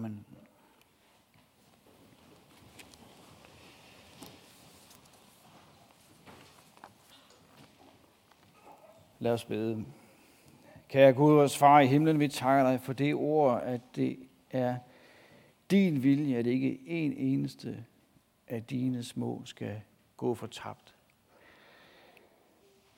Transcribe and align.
Amen. 0.00 0.24
Lad 9.18 9.32
os 9.32 9.44
bede. 9.44 9.84
Kære 10.88 11.12
Gud, 11.12 11.32
vores 11.32 11.58
far 11.58 11.80
i 11.80 11.86
himlen, 11.86 12.20
vi 12.20 12.28
takker 12.28 12.70
dig 12.70 12.80
for 12.80 12.92
det 12.92 13.14
ord, 13.14 13.62
at 13.62 13.80
det 13.96 14.18
er 14.50 14.76
din 15.70 16.02
vilje, 16.02 16.36
at 16.36 16.46
ikke 16.46 16.80
en 16.86 17.12
eneste 17.12 17.84
af 18.48 18.62
dine 18.62 19.02
små 19.02 19.42
skal 19.44 19.80
gå 20.16 20.34
fortabt. 20.34 20.94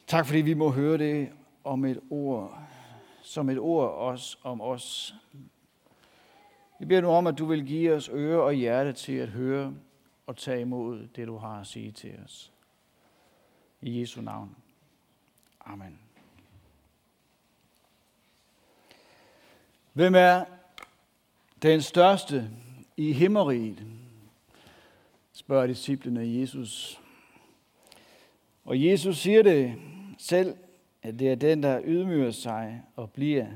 Tak 0.06 0.26
fordi 0.26 0.40
vi 0.40 0.54
må 0.54 0.70
høre 0.70 0.98
det 0.98 1.32
om 1.64 1.84
et 1.84 2.00
ord, 2.10 2.62
som 3.22 3.50
et 3.50 3.58
ord 3.58 3.90
os 3.90 4.38
om 4.42 4.60
os. 4.60 5.14
Vi 6.82 6.86
beder 6.86 7.00
nu 7.00 7.08
om, 7.08 7.26
at 7.26 7.38
du 7.38 7.46
vil 7.46 7.66
give 7.66 7.94
os 7.94 8.10
øre 8.12 8.42
og 8.42 8.52
hjerte 8.52 8.92
til 8.92 9.12
at 9.12 9.28
høre 9.28 9.74
og 10.26 10.36
tage 10.36 10.60
imod 10.60 11.08
det, 11.16 11.26
du 11.26 11.36
har 11.36 11.60
at 11.60 11.66
sige 11.66 11.92
til 11.92 12.18
os. 12.24 12.52
I 13.80 14.00
Jesu 14.00 14.20
navn. 14.20 14.56
Amen. 15.64 15.98
Hvem 19.92 20.14
er 20.14 20.44
den 21.62 21.82
største 21.82 22.50
i 22.96 23.12
himmeriget? 23.12 23.86
spørger 25.32 25.66
disciplene 25.66 26.20
af 26.20 26.26
Jesus. 26.26 27.00
Og 28.64 28.84
Jesus 28.84 29.18
siger 29.18 29.42
det 29.42 29.74
selv, 30.18 30.56
at 31.02 31.18
det 31.18 31.30
er 31.30 31.34
den, 31.34 31.62
der 31.62 31.80
ydmyger 31.84 32.30
sig 32.30 32.82
og 32.96 33.10
bliver 33.10 33.46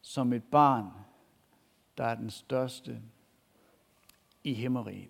som 0.00 0.32
et 0.32 0.44
barn, 0.44 1.01
der 1.98 2.04
er 2.04 2.14
den 2.14 2.30
største 2.30 3.00
i 4.44 4.54
himmeriget. 4.54 5.08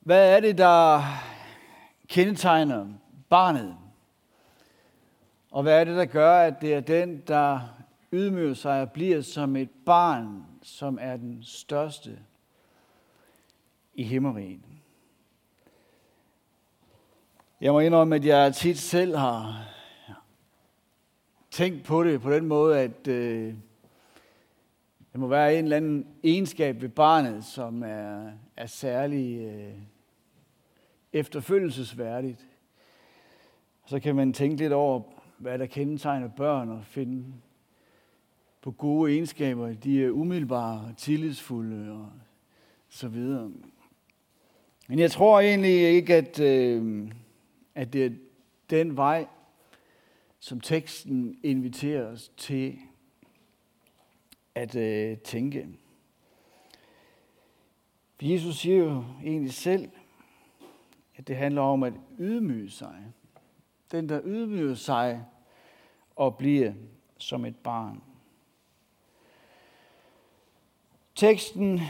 Hvad 0.00 0.36
er 0.36 0.40
det, 0.40 0.58
der 0.58 1.02
kendetegner 2.08 2.88
barnet? 3.28 3.76
Og 5.50 5.62
hvad 5.62 5.80
er 5.80 5.84
det, 5.84 5.96
der 5.96 6.04
gør, 6.04 6.38
at 6.40 6.60
det 6.60 6.74
er 6.74 6.80
den, 6.80 7.20
der 7.26 7.60
ydmyger 8.12 8.54
sig 8.54 8.80
og 8.80 8.92
bliver 8.92 9.20
som 9.20 9.56
et 9.56 9.70
barn, 9.86 10.44
som 10.62 10.98
er 11.00 11.16
den 11.16 11.42
største 11.42 12.18
i 13.94 14.02
himmeriget? 14.02 14.60
Jeg 17.60 17.72
må 17.72 17.80
indrømme, 17.80 18.16
at 18.16 18.24
jeg 18.24 18.54
tit 18.54 18.78
selv 18.78 19.16
har 19.16 19.68
tænkt 21.52 21.84
på 21.84 22.04
det 22.04 22.20
på 22.20 22.32
den 22.32 22.46
måde, 22.46 22.80
at 22.80 23.08
øh, 23.08 23.54
der 25.12 25.18
må 25.18 25.26
være 25.26 25.58
en 25.58 25.64
eller 25.64 25.76
anden 25.76 26.06
egenskab 26.22 26.82
ved 26.82 26.88
barnet, 26.88 27.44
som 27.44 27.82
er, 27.82 28.30
er 28.56 28.66
særlig 28.66 29.40
øh, 29.40 29.74
efterfølgelsesværdigt. 31.12 32.46
Så 33.86 34.00
kan 34.00 34.16
man 34.16 34.32
tænke 34.32 34.56
lidt 34.56 34.72
over, 34.72 35.02
hvad 35.38 35.58
der 35.58 35.66
kendetegner 35.66 36.28
børn 36.28 36.68
og 36.68 36.84
finde 36.84 37.24
på 38.60 38.70
gode 38.70 39.12
egenskaber. 39.12 39.72
De 39.72 40.04
er 40.04 40.10
umiddelbare, 40.10 40.94
tillidsfulde 40.96 41.92
og 41.92 42.08
så 42.88 43.08
videre. 43.08 43.50
Men 44.88 44.98
jeg 44.98 45.10
tror 45.10 45.40
egentlig 45.40 45.88
ikke, 45.88 46.14
at, 46.14 46.40
øh, 46.40 47.08
at 47.74 47.92
det 47.92 48.06
er 48.06 48.10
den 48.70 48.96
vej, 48.96 49.26
som 50.44 50.60
teksten 50.60 51.38
inviterer 51.42 52.06
os 52.06 52.28
til 52.36 52.78
at 54.54 54.76
øh, 54.76 55.18
tænke. 55.18 55.68
Jesus 58.22 58.56
siger 58.56 58.76
jo 58.76 59.04
egentlig 59.24 59.52
selv, 59.52 59.90
at 61.16 61.28
det 61.28 61.36
handler 61.36 61.62
om 61.62 61.82
at 61.82 61.92
ydmyge 62.18 62.70
sig. 62.70 63.04
Den, 63.92 64.08
der 64.08 64.20
ydmyger 64.24 64.74
sig 64.74 65.24
og 66.16 66.36
bliver 66.36 66.72
som 67.18 67.44
et 67.44 67.56
barn. 67.56 68.02
Teksten 71.14 71.80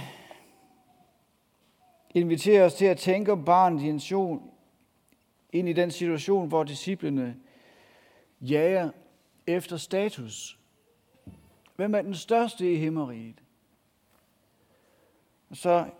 inviterer 2.15 2.65
os 2.65 2.75
til 2.75 2.87
at 2.87 2.99
tænke 2.99 3.33
om 3.33 3.45
barnets 3.45 4.11
ind 5.53 5.69
i 5.69 5.73
den 5.73 5.91
situation, 5.91 6.49
hvor 6.49 6.65
disciplene 6.65 7.37
jager 8.43 8.91
efter 9.47 9.77
status. 9.77 10.59
Hvem 11.77 11.95
er 11.95 12.03
den 12.03 12.15
største 12.15 12.73
i 12.73 12.77
himmeriget? 12.77 13.43
Og 15.51 15.57
så 15.57 15.91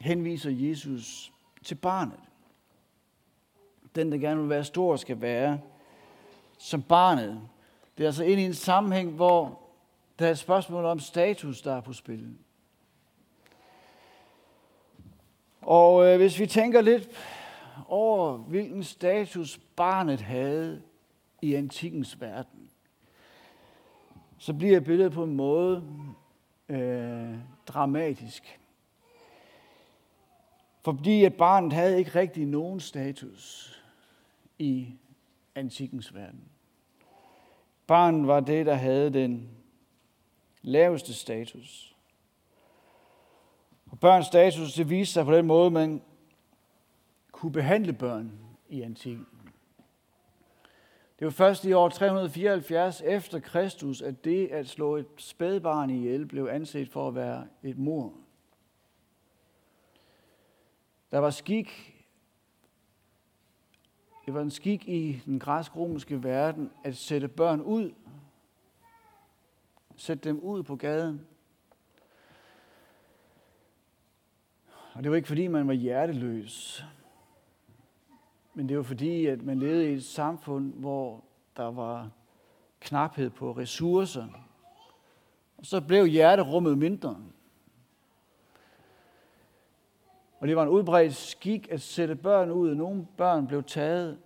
henviser 0.00 0.50
Jesus 0.50 1.32
til 1.64 1.74
barnet. 1.74 2.20
Den, 3.94 4.12
der 4.12 4.18
gerne 4.18 4.40
vil 4.40 4.50
være 4.50 4.64
stor, 4.64 4.96
skal 4.96 5.20
være 5.20 5.60
som 6.58 6.82
barnet. 6.82 7.40
Det 7.96 8.04
er 8.04 8.08
altså 8.08 8.24
ind 8.24 8.40
i 8.40 8.44
en 8.44 8.54
sammenhæng, 8.54 9.10
hvor 9.10 9.60
der 10.18 10.26
er 10.26 10.30
et 10.30 10.38
spørgsmål 10.38 10.84
om 10.84 10.98
status, 10.98 11.62
der 11.62 11.76
er 11.76 11.80
på 11.80 11.92
spil. 11.92 12.38
Og 15.60 16.06
øh, 16.06 16.16
hvis 16.16 16.38
vi 16.38 16.46
tænker 16.46 16.80
lidt 16.80 17.08
over, 17.88 18.36
hvilken 18.36 18.84
status 18.84 19.58
barnet 19.76 20.20
havde 20.20 20.82
i 21.42 21.54
antikkens 21.54 22.20
verden, 22.20 22.70
så 24.38 24.54
bliver 24.54 24.80
billedet 24.80 25.12
på 25.12 25.24
en 25.24 25.36
måde 25.36 25.84
øh, 26.68 27.34
dramatisk. 27.66 28.60
Fordi 30.84 31.24
at 31.24 31.34
barnet 31.34 31.72
havde 31.72 31.98
ikke 31.98 32.14
rigtig 32.14 32.46
nogen 32.46 32.80
status 32.80 33.72
i 34.58 34.94
antikkens 35.54 36.14
verden. 36.14 36.44
Barnet 37.86 38.26
var 38.26 38.40
det, 38.40 38.66
der 38.66 38.74
havde 38.74 39.12
den 39.12 39.50
laveste 40.62 41.14
status. 41.14 41.96
Og 43.86 44.00
børns 44.00 44.26
status, 44.26 44.74
det 44.74 44.90
viste 44.90 45.12
sig 45.12 45.24
på 45.24 45.36
den 45.36 45.46
måde, 45.46 45.70
man 45.70 46.02
kunne 47.32 47.52
behandle 47.52 47.92
børn 47.92 48.32
i 48.68 48.82
antikken. 48.82 49.26
Det 51.18 51.24
var 51.24 51.30
først 51.30 51.64
i 51.64 51.72
år 51.72 51.88
374 51.88 53.00
efter 53.00 53.40
Kristus, 53.40 54.02
at 54.02 54.24
det 54.24 54.48
at 54.48 54.68
slå 54.68 54.96
et 54.96 55.06
spædbarn 55.16 55.90
ihjel 55.90 56.26
blev 56.26 56.48
anset 56.50 56.88
for 56.88 57.08
at 57.08 57.14
være 57.14 57.46
et 57.62 57.78
mor. 57.78 58.12
Der 61.10 61.18
var 61.18 61.30
skik, 61.30 61.96
det 64.26 64.34
var 64.34 64.40
en 64.40 64.50
skik 64.50 64.88
i 64.88 65.22
den 65.26 65.38
græsk-romerske 65.38 66.22
verden 66.22 66.70
at 66.84 66.96
sætte 66.96 67.28
børn 67.28 67.60
ud. 67.60 67.92
Sætte 69.96 70.28
dem 70.28 70.38
ud 70.40 70.62
på 70.62 70.76
gaden. 70.76 71.26
Og 74.92 75.02
det 75.02 75.10
var 75.10 75.16
ikke 75.16 75.28
fordi, 75.28 75.46
man 75.46 75.68
var 75.68 75.74
hjerteløs. 75.74 76.84
Men 78.56 78.68
det 78.68 78.76
var 78.76 78.82
fordi, 78.82 79.26
at 79.26 79.42
man 79.42 79.58
levede 79.58 79.90
i 79.90 79.94
et 79.94 80.04
samfund, 80.04 80.72
hvor 80.72 81.24
der 81.56 81.70
var 81.70 82.10
knaphed 82.80 83.30
på 83.30 83.52
ressourcer. 83.52 84.26
Og 85.56 85.66
så 85.66 85.80
blev 85.80 86.06
hjerterummet 86.06 86.78
mindre. 86.78 87.16
Og 90.38 90.48
det 90.48 90.56
var 90.56 90.62
en 90.62 90.68
udbredt 90.68 91.14
skik 91.14 91.68
at 91.70 91.80
sætte 91.80 92.16
børn 92.16 92.50
ud. 92.50 92.74
Nogle 92.74 93.06
børn 93.16 93.46
blev 93.46 93.62
taget 93.62 94.18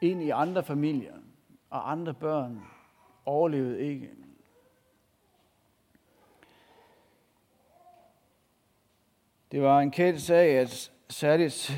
ind 0.00 0.22
i 0.22 0.30
andre 0.30 0.62
familier, 0.62 1.14
og 1.70 1.90
andre 1.90 2.14
børn 2.14 2.62
overlevede 3.24 3.80
ikke. 3.80 4.10
Det 9.52 9.62
var 9.62 9.80
en 9.80 9.90
kendt 9.90 10.20
sag, 10.20 10.58
at 10.58 10.92
særligt 11.08 11.72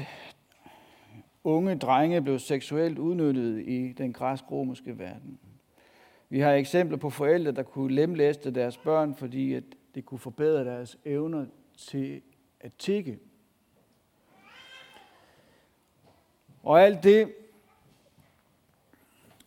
unge 1.46 1.74
drenge 1.74 2.22
blev 2.22 2.38
seksuelt 2.38 2.98
udnyttet 2.98 3.68
i 3.68 3.92
den 3.92 4.12
græsk-romerske 4.12 4.98
verden. 4.98 5.38
Vi 6.28 6.40
har 6.40 6.52
eksempler 6.52 6.98
på 6.98 7.10
forældre, 7.10 7.52
der 7.52 7.62
kunne 7.62 7.94
lemlæste 7.94 8.50
deres 8.50 8.76
børn, 8.76 9.14
fordi 9.14 9.54
at 9.54 9.64
det 9.94 10.04
kunne 10.04 10.18
forbedre 10.18 10.64
deres 10.64 10.98
evner 11.04 11.46
til 11.76 12.22
at 12.60 12.72
tikke. 12.78 13.18
Og 16.62 16.82
alt 16.82 17.02
det 17.02 17.32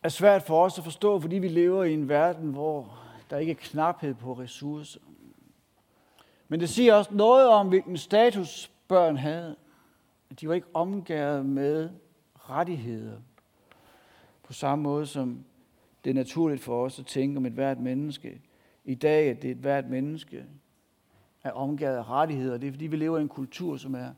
er 0.02 0.08
svært 0.08 0.42
for 0.42 0.64
os 0.64 0.78
at 0.78 0.84
forstå, 0.84 1.20
fordi 1.20 1.38
vi 1.38 1.48
lever 1.48 1.84
i 1.84 1.94
en 1.94 2.08
verden, 2.08 2.50
hvor 2.50 2.98
der 3.30 3.38
ikke 3.38 3.52
er 3.52 3.56
knaphed 3.60 4.14
på 4.14 4.32
ressourcer. 4.32 5.00
Men 6.48 6.60
det 6.60 6.68
siger 6.68 6.94
også 6.94 7.14
noget 7.14 7.48
om, 7.48 7.68
hvilken 7.68 7.96
status 7.96 8.70
børn 8.88 9.16
havde. 9.16 9.56
De 10.40 10.48
var 10.48 10.54
ikke 10.54 10.66
omgået 10.74 11.46
med 11.46 11.90
rettigheder 12.36 13.20
på 14.42 14.52
samme 14.52 14.82
måde 14.82 15.06
som 15.06 15.44
det 16.04 16.10
er 16.10 16.14
naturligt 16.14 16.62
for 16.62 16.84
os 16.84 16.98
at 16.98 17.06
tænke 17.06 17.36
om 17.36 17.46
et 17.46 17.52
hvert 17.52 17.78
menneske. 17.78 18.40
I 18.84 18.94
dag, 18.94 19.30
at 19.30 19.42
det 19.42 19.48
er 19.48 19.52
et 19.52 19.60
hvert 19.60 19.90
menneske 19.90 20.46
er 21.42 21.50
omgivet 21.50 21.96
af 21.96 22.08
rettigheder. 22.08 22.58
Det 22.58 22.66
er 22.66 22.72
fordi, 22.72 22.86
vi 22.86 22.96
lever 22.96 23.18
i 23.18 23.22
en 23.22 23.28
kultur, 23.28 23.76
som 23.76 23.94
er 23.94 24.10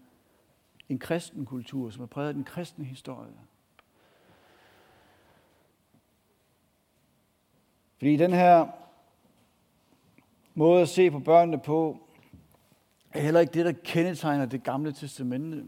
en 0.89 0.99
kristen 0.99 1.47
kultur, 1.47 1.91
som 1.91 2.03
er 2.03 2.07
præget 2.07 2.29
af 2.29 2.35
den 2.35 2.45
kristne 2.45 2.85
historie. 2.85 3.33
Fordi 7.99 8.17
den 8.17 8.33
her 8.33 8.67
måde 10.55 10.83
at 10.83 10.89
se 10.89 11.11
på 11.11 11.19
børnene 11.19 11.59
på, 11.59 12.09
er 13.13 13.21
heller 13.21 13.41
ikke 13.41 13.53
det, 13.53 13.65
der 13.65 13.73
kendetegner 13.85 14.47
det 14.47 14.63
gamle 14.63 14.93
testamente. 14.93 15.65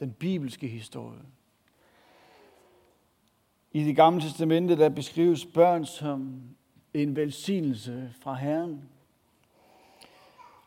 Den 0.00 0.12
bibelske 0.12 0.66
historie. 0.66 1.20
I 3.72 3.84
det 3.84 3.96
gamle 3.96 4.20
testamente, 4.20 4.76
der 4.76 4.88
beskrives 4.88 5.46
børn 5.46 5.84
som 5.84 6.42
en 6.94 7.16
velsignelse 7.16 8.12
fra 8.20 8.34
Herren. 8.34 8.88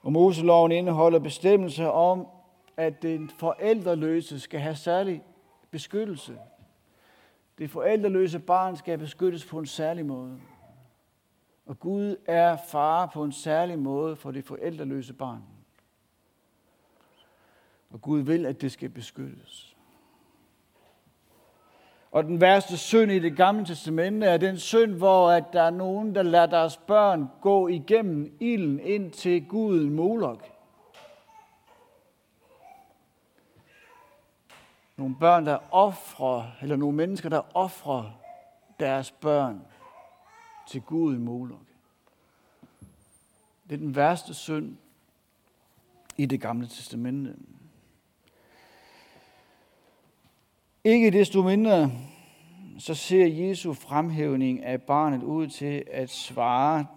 Og 0.01 0.12
Moseloven 0.12 0.71
indeholder 0.71 1.19
bestemmelser 1.19 1.88
om, 1.88 2.27
at 2.77 3.01
den 3.01 3.30
forældreløse 3.30 4.39
skal 4.39 4.59
have 4.59 4.75
særlig 4.75 5.24
beskyttelse. 5.71 6.38
Det 7.57 7.69
forældreløse 7.69 8.39
barn 8.39 8.77
skal 8.77 8.97
beskyttes 8.97 9.45
på 9.45 9.59
en 9.59 9.65
særlig 9.65 10.06
måde. 10.06 10.39
Og 11.65 11.79
Gud 11.79 12.15
er 12.25 12.57
far 12.71 13.06
på 13.06 13.24
en 13.24 13.31
særlig 13.31 13.79
måde 13.79 14.15
for 14.15 14.31
det 14.31 14.45
forældreløse 14.45 15.13
barn. 15.13 15.44
Og 17.94 18.01
Gud 18.01 18.19
vil, 18.19 18.45
at 18.45 18.62
det 18.62 18.72
skal 18.72 18.90
beskyttes. 18.90 19.75
Og 22.12 22.24
den 22.24 22.42
værste 22.42 22.78
synd 22.78 23.12
i 23.12 23.19
det 23.19 23.38
gamle 23.38 23.66
testamente 23.66 24.25
er 24.25 24.38
den 24.38 24.60
synd, 24.60 24.92
hvor 24.92 25.31
at 25.31 25.44
der 25.54 25.62
er 25.62 25.69
nogen, 25.69 26.16
der 26.16 26.24
lader 26.24 26.45
deres 26.45 26.78
børn 26.78 27.28
gå 27.42 27.68
igennem 27.68 28.38
ilden 28.40 28.80
ind 28.80 29.12
til 29.12 29.48
guden 29.48 29.94
Molok. 29.94 30.50
Nogle 34.98 35.16
børn, 35.19 35.46
der 35.46 35.57
offrer, 35.72 36.51
eller 36.62 36.75
nogle 36.75 36.98
mennesker, 36.98 37.30
der 37.30 37.56
offrer 37.57 38.19
deres 38.80 39.12
børn 39.12 39.62
til 40.68 40.81
guden 40.81 41.24
Molok. 41.24 41.66
Det 43.69 43.74
er 43.74 43.78
den 43.78 43.96
værste 43.96 44.34
synd 44.34 44.78
i 46.18 46.25
det 46.25 46.42
gamle 46.42 46.68
testamente. 46.68 47.36
Ikke 50.83 51.12
desto 51.12 51.41
mindre, 51.41 51.91
så 52.80 52.95
ser 52.95 53.27
Jesu 53.27 53.74
fremhævning 53.74 54.63
af 54.63 54.81
barnet 54.81 55.24
ud 55.24 55.47
til 55.47 55.83
at 55.91 56.09
svare 56.09 56.88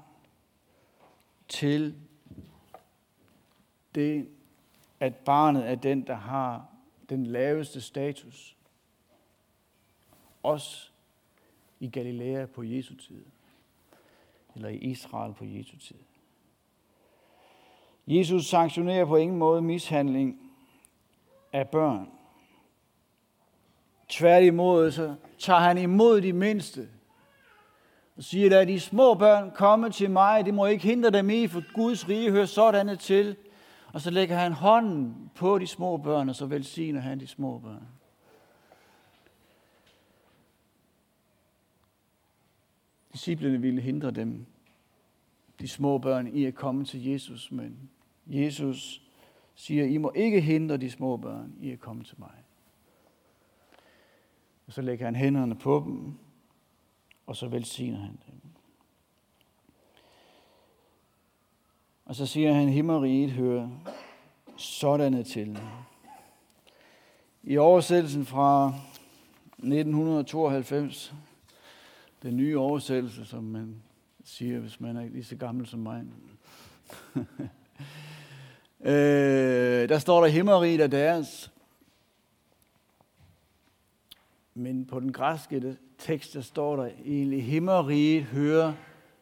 til 1.48 1.94
det, 3.94 4.28
at 5.00 5.14
barnet 5.14 5.68
er 5.68 5.74
den, 5.74 6.06
der 6.06 6.14
har 6.14 6.66
den 7.08 7.26
laveste 7.26 7.80
status. 7.80 8.56
Også 10.42 10.90
i 11.80 11.88
Galilea 11.88 12.46
på 12.46 12.62
Jesu 12.62 12.94
tid. 12.94 13.24
Eller 14.54 14.68
i 14.68 14.76
Israel 14.76 15.34
på 15.34 15.44
Jesu 15.44 15.76
tid. 15.78 15.96
Jesus 18.06 18.46
sanktionerer 18.46 19.04
på 19.04 19.16
ingen 19.16 19.38
måde 19.38 19.62
mishandling 19.62 20.52
af 21.52 21.68
børn. 21.68 22.15
Tværtimod 24.08 24.90
så 24.90 25.14
tager 25.38 25.60
han 25.60 25.78
imod 25.78 26.20
de 26.20 26.32
mindste 26.32 26.88
og 28.16 28.22
siger, 28.22 28.60
at 28.60 28.68
de 28.68 28.80
små 28.80 29.14
børn 29.14 29.50
komme 29.54 29.90
til 29.90 30.10
mig, 30.10 30.46
det 30.46 30.54
må 30.54 30.66
ikke 30.66 30.84
hindre 30.84 31.10
dem 31.10 31.30
i, 31.30 31.46
for 31.46 31.74
Guds 31.74 32.08
rige 32.08 32.30
hører 32.30 32.46
sådan 32.46 32.98
til. 32.98 33.36
Og 33.92 34.00
så 34.00 34.10
lægger 34.10 34.36
han 34.36 34.52
hånden 34.52 35.30
på 35.34 35.58
de 35.58 35.66
små 35.66 35.96
børn, 35.96 36.28
og 36.28 36.34
så 36.34 36.46
velsigner 36.46 37.00
han 37.00 37.20
de 37.20 37.26
små 37.26 37.58
børn. 37.58 37.88
Disciplerne 43.12 43.60
ville 43.60 43.80
hindre 43.80 44.10
dem, 44.10 44.46
de 45.60 45.68
små 45.68 45.98
børn, 45.98 46.26
i 46.26 46.44
at 46.44 46.54
komme 46.54 46.84
til 46.84 47.04
Jesus, 47.04 47.52
men 47.52 47.90
Jesus 48.26 49.02
siger, 49.54 49.84
I 49.84 49.96
må 49.96 50.12
ikke 50.14 50.40
hindre 50.40 50.76
de 50.76 50.90
små 50.90 51.16
børn 51.16 51.54
i 51.60 51.70
at 51.70 51.80
komme 51.80 52.04
til 52.04 52.16
mig. 52.18 52.45
Og 54.66 54.72
så 54.72 54.82
lægger 54.82 55.04
han 55.04 55.16
hænderne 55.16 55.54
på 55.54 55.82
dem, 55.86 56.14
og 57.26 57.36
så 57.36 57.48
velsigner 57.48 57.98
han 57.98 58.18
dem. 58.26 58.40
Og 62.04 62.14
så 62.14 62.26
siger 62.26 62.52
han, 62.52 62.68
himmeriget 62.68 63.30
hører 63.30 63.68
sådanne 64.56 65.22
til. 65.22 65.58
I 67.42 67.56
oversættelsen 67.56 68.26
fra 68.26 68.74
1992, 69.52 71.14
den 72.22 72.36
nye 72.36 72.58
oversættelse, 72.58 73.24
som 73.24 73.44
man 73.44 73.82
siger, 74.24 74.58
hvis 74.58 74.80
man 74.80 74.96
er 74.96 75.08
lige 75.08 75.24
så 75.24 75.36
gammel 75.36 75.66
som 75.66 75.80
mig, 75.80 76.04
øh, 78.80 79.88
der 79.88 79.98
står 79.98 80.20
der 80.20 80.28
himmeriget 80.28 80.80
er 80.80 80.86
deres. 80.86 81.52
Men 84.58 84.86
på 84.86 85.00
den 85.00 85.12
græske 85.12 85.76
tekst, 85.98 86.34
der 86.34 86.40
står 86.40 86.76
der 86.76 86.86
egentlig, 87.04 87.44
himmeriget 87.44 88.24
hører 88.24 88.74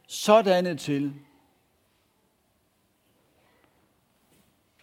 sådanne 0.07 0.77
til. 0.77 1.15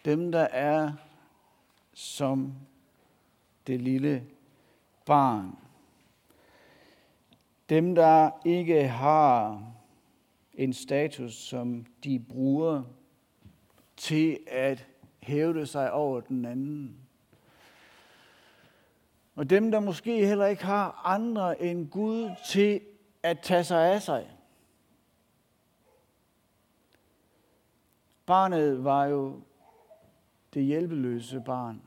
Dem, 0.04 0.32
der 0.32 0.40
er 0.40 0.92
som 1.92 2.54
det 3.66 3.80
lille 3.80 4.26
barn. 5.06 5.58
Dem, 7.68 7.94
der 7.94 8.30
ikke 8.44 8.88
har 8.88 9.64
en 10.54 10.72
status, 10.72 11.34
som 11.34 11.86
de 12.04 12.18
bruger 12.28 12.82
til 13.96 14.38
at 14.46 14.86
hævde 15.20 15.66
sig 15.66 15.92
over 15.92 16.20
den 16.20 16.44
anden. 16.44 17.01
Og 19.34 19.50
dem, 19.50 19.70
der 19.70 19.80
måske 19.80 20.26
heller 20.26 20.46
ikke 20.46 20.64
har 20.64 21.02
andre 21.04 21.62
end 21.62 21.90
Gud 21.90 22.30
til 22.48 22.80
at 23.22 23.40
tage 23.40 23.64
sig 23.64 23.92
af 23.92 24.02
sig. 24.02 24.30
Barnet 28.26 28.84
var 28.84 29.04
jo 29.04 29.40
det 30.54 30.64
hjælpeløse 30.64 31.42
barn. 31.46 31.82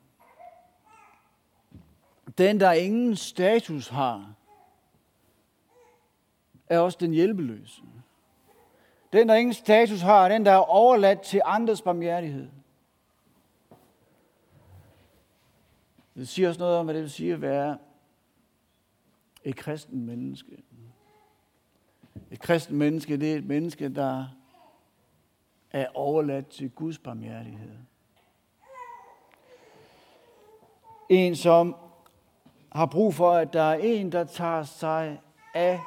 Den, 2.38 2.60
der 2.60 2.72
ingen 2.72 3.16
status 3.16 3.88
har, 3.88 4.34
er 6.68 6.80
også 6.80 6.98
den 7.02 7.12
hjælpeløse. 7.12 7.82
Den, 9.14 9.30
der 9.30 9.36
ingen 9.36 9.54
status 9.54 10.02
har, 10.02 10.26
er 10.26 10.30
den, 10.30 10.46
der 10.46 10.52
er 10.52 10.70
overladt 10.70 11.22
til 11.22 11.42
andres 11.46 11.82
barmhjertighed. 11.82 12.50
Det 16.16 16.28
siger 16.28 16.48
også 16.48 16.60
noget 16.60 16.78
om, 16.78 16.86
hvad 16.86 16.96
det 16.96 17.02
vil 17.02 17.12
sige 17.12 17.34
at 17.34 17.42
være 17.42 17.78
et 19.44 19.56
kristen 19.56 20.06
menneske. 20.06 20.64
Et 22.32 22.40
kristen 22.40 22.78
menneske, 22.78 23.18
det 23.18 23.34
er 23.34 23.38
et 23.38 23.46
menneske, 23.46 23.90
der 23.90 24.26
er 25.72 25.88
overladt 25.94 26.48
til 26.48 26.72
Guds 26.72 27.00
barmhjertighed. 27.00 27.78
En, 31.10 31.36
som 31.36 31.76
har 32.72 32.86
brug 32.86 33.14
for, 33.14 33.32
at 33.32 33.54
der 33.54 33.62
er 33.62 33.78
en, 33.78 34.12
der 34.12 34.24
tager 34.24 34.64
sig 34.64 35.22
af 35.54 35.80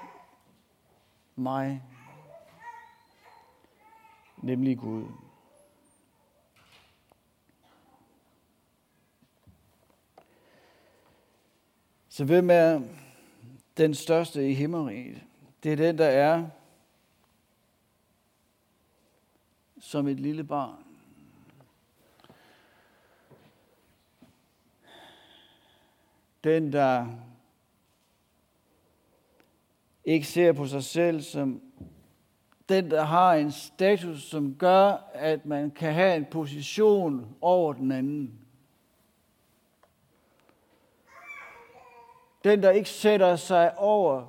mig, 1.36 1.82
nemlig 4.42 4.78
Gud. 4.78 5.04
Så 12.18 12.24
hvem 12.24 12.50
er 12.50 12.80
den 13.76 13.94
største 13.94 14.50
i 14.50 14.54
himmeriget? 14.54 15.22
Det 15.62 15.72
er 15.72 15.76
den, 15.76 15.98
der 15.98 16.06
er 16.06 16.48
som 19.80 20.08
et 20.08 20.20
lille 20.20 20.44
barn. 20.44 20.84
Den, 26.44 26.72
der 26.72 27.06
ikke 30.04 30.26
ser 30.26 30.52
på 30.52 30.66
sig 30.66 30.84
selv 30.84 31.22
som 31.22 31.62
den, 32.68 32.90
der 32.90 33.04
har 33.04 33.34
en 33.34 33.52
status, 33.52 34.22
som 34.22 34.54
gør, 34.54 35.10
at 35.14 35.46
man 35.46 35.70
kan 35.70 35.94
have 35.94 36.16
en 36.16 36.24
position 36.24 37.36
over 37.40 37.72
den 37.72 37.92
anden. 37.92 38.37
Den, 42.44 42.62
der 42.62 42.70
ikke 42.70 42.88
sætter 42.88 43.36
sig 43.36 43.78
over 43.78 44.26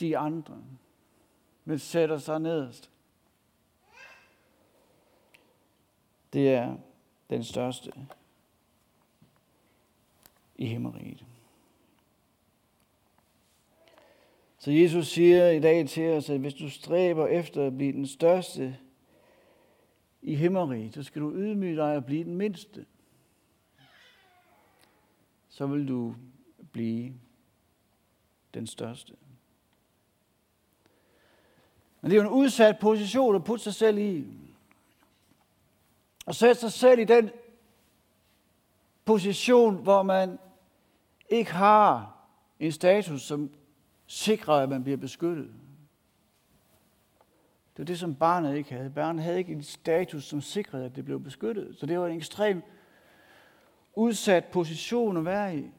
de 0.00 0.18
andre, 0.18 0.62
men 1.64 1.78
sætter 1.78 2.18
sig 2.18 2.40
nederst. 2.40 2.90
Det 6.32 6.54
er 6.54 6.76
den 7.30 7.44
største 7.44 7.92
i 10.54 10.66
himmeriget. 10.66 11.24
Så 14.58 14.70
Jesus 14.70 15.06
siger 15.06 15.50
i 15.50 15.60
dag 15.60 15.88
til 15.88 16.12
os, 16.12 16.30
at 16.30 16.40
hvis 16.40 16.54
du 16.54 16.70
stræber 16.70 17.26
efter 17.26 17.66
at 17.66 17.76
blive 17.76 17.92
den 17.92 18.06
største 18.06 18.78
i 20.22 20.34
himmeriget, 20.34 20.94
så 20.94 21.02
skal 21.02 21.22
du 21.22 21.32
ydmyge 21.32 21.76
dig 21.76 21.96
og 21.96 22.04
blive 22.04 22.24
den 22.24 22.36
mindste. 22.36 22.86
Så 25.48 25.66
vil 25.66 25.88
du 25.88 26.14
blive 26.72 27.14
den 28.54 28.66
største. 28.66 29.14
Men 32.00 32.10
det 32.10 32.18
er 32.18 32.22
jo 32.22 32.28
en 32.28 32.34
udsat 32.34 32.78
position 32.78 33.34
at 33.34 33.44
putte 33.44 33.64
sig 33.64 33.74
selv 33.74 33.98
i. 33.98 34.26
Og 36.26 36.34
sætte 36.34 36.60
sig 36.60 36.72
selv 36.72 36.98
i 36.98 37.04
den 37.04 37.30
position, 39.04 39.82
hvor 39.82 40.02
man 40.02 40.38
ikke 41.28 41.52
har 41.52 42.16
en 42.58 42.72
status, 42.72 43.22
som 43.22 43.50
sikrer, 44.06 44.54
at 44.54 44.68
man 44.68 44.82
bliver 44.82 44.96
beskyttet. 44.96 45.50
Det 47.72 47.78
var 47.78 47.84
det, 47.84 47.98
som 47.98 48.14
barnet 48.14 48.56
ikke 48.56 48.72
havde. 48.72 48.90
Barnet 48.90 49.24
havde 49.24 49.38
ikke 49.38 49.52
en 49.52 49.62
status, 49.62 50.24
som 50.24 50.40
sikrede, 50.40 50.84
at 50.84 50.96
det 50.96 51.04
blev 51.04 51.20
beskyttet. 51.20 51.76
Så 51.78 51.86
det 51.86 51.98
var 51.98 52.06
en 52.06 52.16
ekstrem 52.16 52.62
udsat 53.94 54.44
position 54.44 55.16
at 55.16 55.24
være 55.24 55.56
i. 55.56 55.70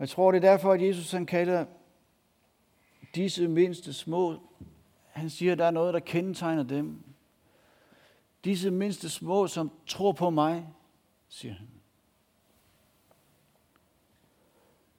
Og 0.00 0.02
jeg 0.02 0.08
tror, 0.08 0.32
det 0.32 0.44
er 0.44 0.50
derfor, 0.50 0.72
at 0.72 0.82
Jesus 0.82 1.12
han 1.12 1.26
kalder 1.26 1.66
disse 3.14 3.48
mindste 3.48 3.92
små, 3.92 4.40
han 5.06 5.30
siger, 5.30 5.52
at 5.52 5.58
der 5.58 5.64
er 5.64 5.70
noget, 5.70 5.94
der 5.94 6.00
kendetegner 6.00 6.62
dem. 6.62 7.02
Disse 8.44 8.70
mindste 8.70 9.08
små, 9.08 9.46
som 9.46 9.70
tror 9.86 10.12
på 10.12 10.30
mig, 10.30 10.68
siger 11.28 11.54
han. 11.54 11.68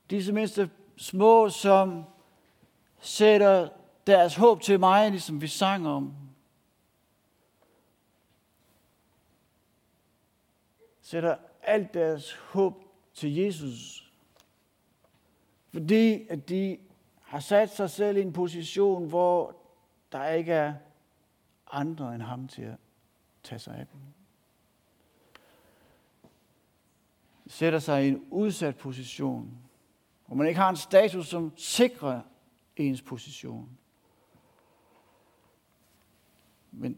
Disse 0.09 0.33
mindste 0.33 0.69
små, 0.97 1.49
som 1.49 2.03
sætter 2.99 3.69
deres 4.07 4.35
håb 4.35 4.61
til 4.61 4.79
mig, 4.79 5.11
ligesom 5.11 5.41
vi 5.41 5.47
sang 5.47 5.87
om. 5.87 6.13
Sætter 11.01 11.37
alt 11.61 11.93
deres 11.93 12.33
håb 12.33 12.83
til 13.13 13.35
Jesus. 13.35 14.10
Fordi 15.71 16.27
at 16.27 16.49
de 16.49 16.77
har 17.21 17.39
sat 17.39 17.69
sig 17.69 17.89
selv 17.89 18.17
i 18.17 18.21
en 18.21 18.33
position, 18.33 19.07
hvor 19.07 19.55
der 20.11 20.27
ikke 20.27 20.51
er 20.51 20.73
andre 21.71 22.15
end 22.15 22.23
ham 22.23 22.47
til 22.47 22.61
at 22.61 22.77
tage 23.43 23.59
sig 23.59 23.75
af 23.75 23.87
dem. 23.87 23.99
Sætter 27.47 27.79
sig 27.79 28.05
i 28.05 28.07
en 28.07 28.25
udsat 28.29 28.77
position, 28.77 29.57
hvor 30.25 30.35
man 30.35 30.47
ikke 30.47 30.59
har 30.59 30.69
en 30.69 30.75
status, 30.75 31.27
som 31.27 31.57
sikrer 31.57 32.21
ens 32.75 33.01
position. 33.01 33.77
Men 36.71 36.97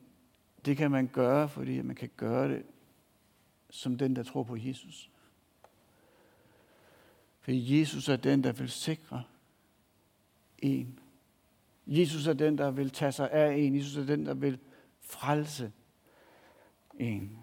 det 0.65 0.77
kan 0.77 0.91
man 0.91 1.07
gøre, 1.07 1.49
fordi 1.49 1.81
man 1.81 1.95
kan 1.95 2.09
gøre 2.17 2.49
det 2.49 2.65
som 3.69 3.97
den, 3.97 4.15
der 4.15 4.23
tror 4.23 4.43
på 4.43 4.55
Jesus. 4.55 5.12
For 7.43 7.51
Jesus 7.51 8.09
er 8.09 8.15
den, 8.15 8.43
der 8.43 8.51
vil 8.51 8.69
sikre 8.69 9.23
en. 10.59 10.99
Jesus 11.87 12.27
er 12.27 12.33
den, 12.33 12.57
der 12.57 12.71
vil 12.71 12.89
tage 12.89 13.11
sig 13.11 13.31
af 13.31 13.53
en. 13.53 13.75
Jesus 13.75 13.97
er 13.97 14.05
den, 14.05 14.25
der 14.25 14.33
vil 14.33 14.59
frelse 15.01 15.71
en. 16.99 17.37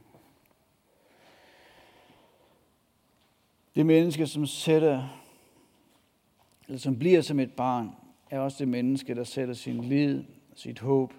Det 3.75 3.87
menneske, 3.87 4.27
som 4.27 4.47
sætter, 4.47 5.09
eller 6.67 6.79
som 6.79 6.99
bliver 6.99 7.23
som 7.23 7.41
et 7.41 7.53
barn, 7.53 7.91
er 8.31 8.39
også 8.39 8.59
det 8.59 8.69
menneske, 8.69 9.15
der 9.15 9.25
sætter 9.25 9.55
sin 9.55 9.85
lid, 9.85 10.25
sit 10.55 10.79
håb 10.79 11.15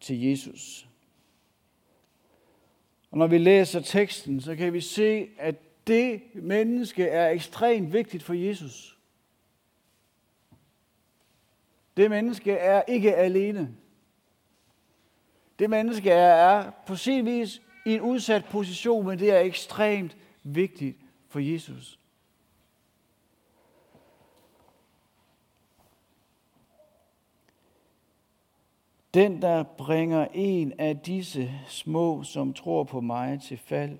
til 0.00 0.22
Jesus. 0.22 0.88
Og 3.10 3.18
når 3.18 3.26
vi 3.26 3.38
læser 3.38 3.80
teksten, 3.80 4.40
så 4.40 4.56
kan 4.56 4.72
vi 4.72 4.80
se, 4.80 5.28
at 5.38 5.54
det 5.88 6.22
menneske 6.34 7.08
er 7.08 7.28
ekstremt 7.28 7.92
vigtigt 7.92 8.22
for 8.22 8.34
Jesus. 8.34 8.98
Det 11.96 12.10
menneske 12.10 12.52
er 12.52 12.82
ikke 12.88 13.14
alene. 13.14 13.76
Det 15.58 15.70
menneske 15.70 16.10
er, 16.10 16.34
er 16.34 16.70
på 16.86 16.96
sin 16.96 17.26
vis 17.26 17.62
i 17.86 17.94
en 17.94 18.00
udsat 18.00 18.44
position, 18.44 19.06
men 19.06 19.18
det 19.18 19.30
er 19.30 19.40
ekstremt 19.40 20.16
vigtigt 20.42 20.96
for 21.28 21.38
Jesus. 21.38 21.98
Den, 29.14 29.42
der 29.42 29.62
bringer 29.62 30.28
en 30.34 30.72
af 30.78 30.98
disse 30.98 31.52
små, 31.66 32.22
som 32.22 32.52
tror 32.52 32.84
på 32.84 33.00
mig, 33.00 33.40
til 33.42 33.58
fald. 33.58 33.98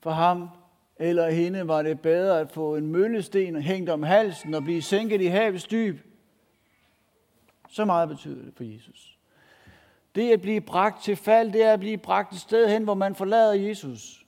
For 0.00 0.10
ham 0.10 0.48
eller 0.96 1.30
hende 1.30 1.68
var 1.68 1.82
det 1.82 2.00
bedre 2.00 2.40
at 2.40 2.50
få 2.50 2.76
en 2.76 2.86
møllesten 2.86 3.62
hængt 3.62 3.90
om 3.90 4.02
halsen 4.02 4.54
og 4.54 4.62
blive 4.62 4.82
sænket 4.82 5.20
i 5.20 5.26
havets 5.26 5.64
dyb. 5.64 6.00
Så 7.68 7.84
meget 7.84 8.08
betyder 8.08 8.44
det 8.44 8.54
for 8.56 8.64
Jesus. 8.64 9.18
Det 10.14 10.32
at 10.32 10.40
blive 10.40 10.60
bragt 10.60 11.02
til 11.02 11.16
fald, 11.16 11.52
det 11.52 11.62
er 11.62 11.72
at 11.72 11.80
blive 11.80 11.98
bragt 11.98 12.32
et 12.32 12.40
sted 12.40 12.68
hen, 12.68 12.84
hvor 12.84 12.94
man 12.94 13.14
forlader 13.14 13.52
Jesus. 13.52 14.26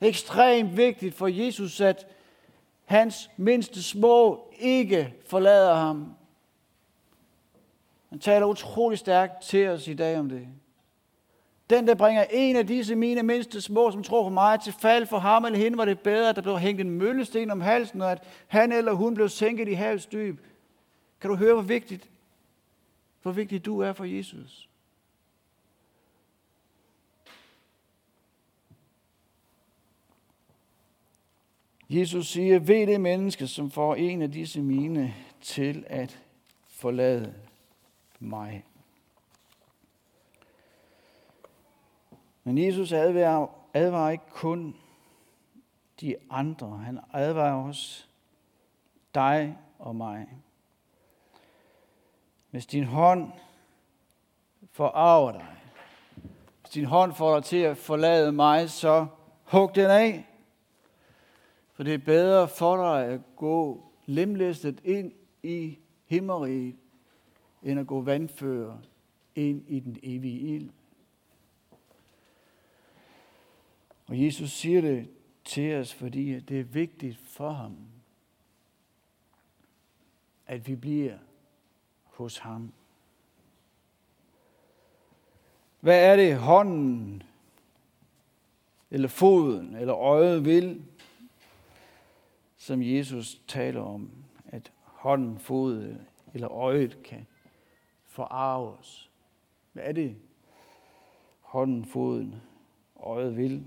Ekstremt 0.00 0.76
vigtigt 0.76 1.14
for 1.14 1.26
Jesus, 1.26 1.80
at 1.80 2.06
hans 2.84 3.30
mindste 3.36 3.82
små 3.82 4.50
ikke 4.58 5.14
forlader 5.26 5.74
ham. 5.74 6.16
Han 8.08 8.18
taler 8.18 8.46
utrolig 8.46 8.98
stærkt 8.98 9.42
til 9.42 9.68
os 9.68 9.88
i 9.88 9.94
dag 9.94 10.18
om 10.18 10.28
det. 10.28 10.48
Den, 11.70 11.86
der 11.86 11.94
bringer 11.94 12.24
en 12.30 12.56
af 12.56 12.66
disse 12.66 12.94
mine 12.94 13.22
mindste 13.22 13.60
små, 13.60 13.90
som 13.90 14.02
tror 14.02 14.22
på 14.22 14.28
mig, 14.28 14.60
til 14.60 14.72
fald 14.80 15.06
for 15.06 15.18
ham 15.18 15.44
eller 15.44 15.58
hende, 15.58 15.78
var 15.78 15.84
det 15.84 16.00
bedre, 16.00 16.28
at 16.28 16.36
der 16.36 16.42
blev 16.42 16.58
hængt 16.58 16.80
en 16.80 16.90
møllesten 16.90 17.50
om 17.50 17.60
halsen, 17.60 18.02
og 18.02 18.12
at 18.12 18.22
han 18.46 18.72
eller 18.72 18.92
hun 18.92 19.14
blev 19.14 19.28
sænket 19.28 19.68
i 19.68 19.72
havets 19.72 20.06
dyb. 20.06 20.40
Kan 21.20 21.30
du 21.30 21.36
høre, 21.36 21.54
hvor 21.54 21.62
vigtigt, 21.62 22.10
hvor 23.22 23.32
vigtigt 23.32 23.64
du 23.64 23.80
er 23.80 23.92
for 23.92 24.04
Jesus? 24.04 24.68
Jesus 31.90 32.28
siger, 32.28 32.58
ved 32.58 32.86
det 32.86 33.00
menneske, 33.00 33.46
som 33.46 33.70
får 33.70 33.94
en 33.94 34.22
af 34.22 34.32
disse 34.32 34.62
mine 34.62 35.14
til 35.40 35.84
at 35.86 36.22
forlade 36.68 37.34
mig. 38.20 38.64
Men 42.46 42.58
Jesus 42.58 42.92
advarer, 42.92 43.46
advarer 43.74 44.10
ikke 44.10 44.30
kun 44.30 44.76
de 46.00 46.16
andre. 46.30 46.78
Han 46.78 47.00
advarer 47.12 47.54
også 47.54 48.06
dig 49.14 49.58
og 49.78 49.96
mig. 49.96 50.28
Hvis 52.50 52.66
din 52.66 52.84
hånd 52.84 53.32
forarver 54.72 55.32
dig, 55.32 55.46
hvis 56.60 56.70
din 56.70 56.84
hånd 56.84 57.14
får 57.14 57.34
dig 57.34 57.44
til 57.44 57.56
at 57.56 57.76
forlade 57.76 58.32
mig, 58.32 58.70
så 58.70 59.06
hug 59.44 59.74
den 59.74 59.90
af. 59.90 60.26
For 61.72 61.82
det 61.82 61.94
er 61.94 61.98
bedre 61.98 62.48
for 62.48 62.76
dig 62.76 63.06
at 63.06 63.20
gå 63.36 63.84
lemlæstet 64.06 64.80
ind 64.84 65.12
i 65.42 65.78
himmeriget, 66.04 66.76
end 67.62 67.80
at 67.80 67.86
gå 67.86 68.00
vandfører 68.00 68.78
ind 69.34 69.64
i 69.68 69.80
den 69.80 69.98
evige 70.02 70.38
ild. 70.38 70.70
Og 74.06 74.24
Jesus 74.24 74.50
siger 74.50 74.80
det 74.80 75.10
til 75.44 75.74
os, 75.74 75.94
fordi 75.94 76.40
det 76.40 76.60
er 76.60 76.64
vigtigt 76.64 77.18
for 77.18 77.50
ham, 77.50 77.76
at 80.46 80.68
vi 80.68 80.76
bliver 80.76 81.18
hos 82.02 82.38
ham. 82.38 82.72
Hvad 85.80 86.12
er 86.12 86.16
det 86.16 86.38
hånden, 86.38 87.22
eller 88.90 89.08
foden, 89.08 89.74
eller 89.74 89.94
øjet 89.94 90.44
vil, 90.44 90.84
som 92.56 92.82
Jesus 92.82 93.40
taler 93.48 93.80
om, 93.80 94.10
at 94.46 94.72
hånden, 94.82 95.38
foden 95.38 96.06
eller 96.34 96.52
øjet 96.52 97.02
kan 97.02 97.26
forarve 98.04 98.68
os? 98.68 99.10
Hvad 99.72 99.84
er 99.84 99.92
det, 99.92 100.16
hånden, 101.40 101.84
foden, 101.84 102.34
øjet 102.96 103.36
vil? 103.36 103.66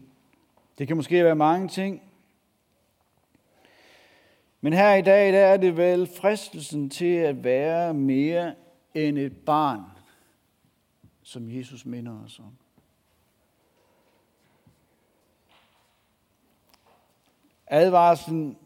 Det 0.80 0.88
kan 0.88 0.98
måske 0.98 1.24
være 1.24 1.36
mange 1.36 1.68
ting. 1.68 2.02
Men 4.62 4.74
her 4.74 4.94
i 4.94 5.02
dag, 5.02 5.34
der 5.34 5.40
er 5.40 5.58
det 5.58 5.78
vel 5.78 6.08
fristelsen 6.08 6.90
til 6.90 7.16
at 7.16 7.44
være 7.44 7.94
mere 7.94 8.56
end 8.94 9.18
et 9.18 9.38
barn, 9.46 9.84
som 11.24 11.52
Jesus 11.52 11.86
minder 11.86 12.24
os 12.26 12.40
om. 12.40 12.58
Advarslen 17.68 18.58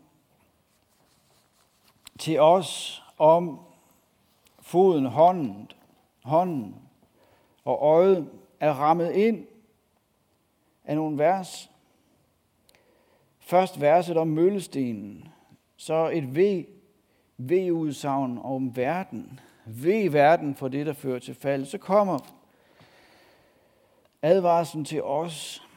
til 2.20 2.40
os 2.40 3.04
om 3.18 3.60
foden, 4.60 5.06
hånden, 5.06 5.72
hånden 6.24 6.76
og 7.66 7.82
øjet 7.82 8.32
er 8.60 8.74
rammet 8.74 9.12
ind 9.12 9.48
af 10.84 10.96
nogle 10.96 11.18
vers. 11.18 11.73
Først 13.46 13.82
verset 13.82 14.18
om 14.18 14.28
møllestenen, 14.28 15.28
så 15.78 16.10
et 16.14 16.36
V, 16.36 16.66
V-udsagn 17.38 18.38
om 18.38 18.76
verden. 18.76 19.40
V 19.66 20.12
verden 20.12 20.56
for 20.56 20.68
det, 20.68 20.86
der 20.86 20.94
fører 20.94 21.20
til 21.20 21.36
fald. 21.36 21.66
Så 21.66 21.78
kommer 21.78 22.20
advarslen 24.22 24.86
til 24.86 25.04
os. 25.04 25.68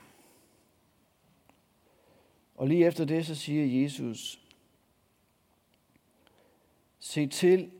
Og 2.56 2.68
lige 2.68 2.86
efter 2.86 3.04
det, 3.04 3.26
så 3.26 3.34
siger 3.34 3.82
Jesus, 3.82 4.40
se 6.98 7.26
til, 7.26 7.70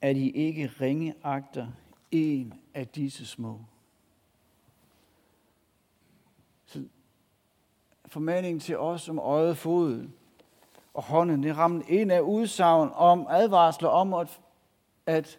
at 0.00 0.16
I 0.16 0.30
ikke 0.30 0.66
ringeagter 0.66 1.68
en 2.10 2.54
af 2.74 2.88
disse 2.88 3.26
små. 3.26 3.60
Formaningen 8.12 8.60
til 8.60 8.78
os 8.78 9.08
om 9.08 9.18
øjet, 9.18 9.56
foden 9.56 10.14
og 10.94 11.02
hånden, 11.02 11.42
det 11.42 11.56
rammer 11.56 11.82
en 11.88 12.10
af 12.10 12.20
udsagn 12.20 12.90
om 12.94 13.26
advarsler 13.30 13.88
om 13.88 14.14
at, 14.14 14.40
at 15.06 15.38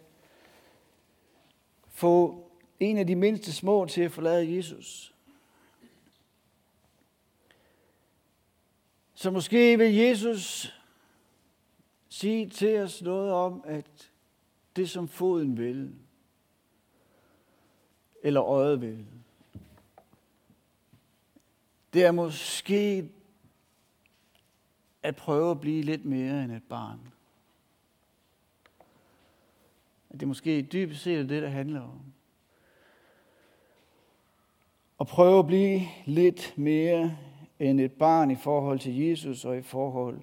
få 1.88 2.46
en 2.80 2.98
af 2.98 3.06
de 3.06 3.14
mindste 3.14 3.52
små 3.52 3.86
til 3.86 4.02
at 4.02 4.12
forlade 4.12 4.56
Jesus. 4.56 5.14
Så 9.14 9.30
måske 9.30 9.78
vil 9.78 9.94
Jesus 9.94 10.74
sige 12.08 12.48
til 12.48 12.78
os 12.78 13.02
noget 13.02 13.32
om, 13.32 13.64
at 13.66 14.12
det 14.76 14.90
som 14.90 15.08
foden 15.08 15.58
vil, 15.58 15.94
eller 18.22 18.42
øjet 18.42 18.80
vil, 18.80 19.06
det 21.94 22.04
er 22.04 22.12
måske 22.12 23.08
at 25.02 25.16
prøve 25.16 25.50
at 25.50 25.60
blive 25.60 25.82
lidt 25.82 26.04
mere 26.04 26.44
end 26.44 26.52
et 26.52 26.62
barn. 26.62 27.00
At 30.10 30.20
det 30.20 30.28
måske 30.28 30.62
dybest 30.62 31.02
set 31.02 31.18
er 31.18 31.22
det, 31.22 31.42
der 31.42 31.48
handler 31.48 31.80
om. 31.80 32.00
At 35.00 35.06
prøve 35.06 35.38
at 35.38 35.46
blive 35.46 35.80
lidt 36.06 36.58
mere 36.58 37.16
end 37.58 37.80
et 37.80 37.92
barn 37.92 38.30
i 38.30 38.36
forhold 38.36 38.78
til 38.78 38.96
Jesus 38.96 39.44
og 39.44 39.58
i 39.58 39.62
forhold 39.62 40.20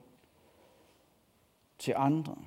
til 1.77 1.93
andre. 1.97 2.37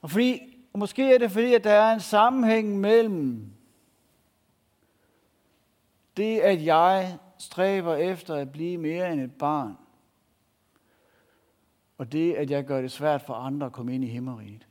Og 0.00 0.10
fordi, 0.10 0.40
og 0.72 0.78
måske 0.78 1.14
er 1.14 1.18
det 1.18 1.30
fordi, 1.30 1.54
at 1.54 1.64
der 1.64 1.70
er 1.70 1.94
en 1.94 2.00
sammenhæng 2.00 2.80
mellem 2.80 3.52
det, 6.16 6.38
at 6.38 6.64
jeg 6.64 7.18
stræber 7.38 7.94
efter 7.94 8.34
at 8.34 8.52
blive 8.52 8.78
mere 8.78 9.12
end 9.12 9.20
et 9.20 9.34
barn, 9.38 9.76
og 11.98 12.12
det, 12.12 12.34
at 12.34 12.50
jeg 12.50 12.64
gør 12.64 12.80
det 12.80 12.92
svært 12.92 13.22
for 13.22 13.34
andre 13.34 13.66
at 13.66 13.72
komme 13.72 13.94
ind 13.94 14.04
i 14.04 14.08
himmeriget. 14.08 14.66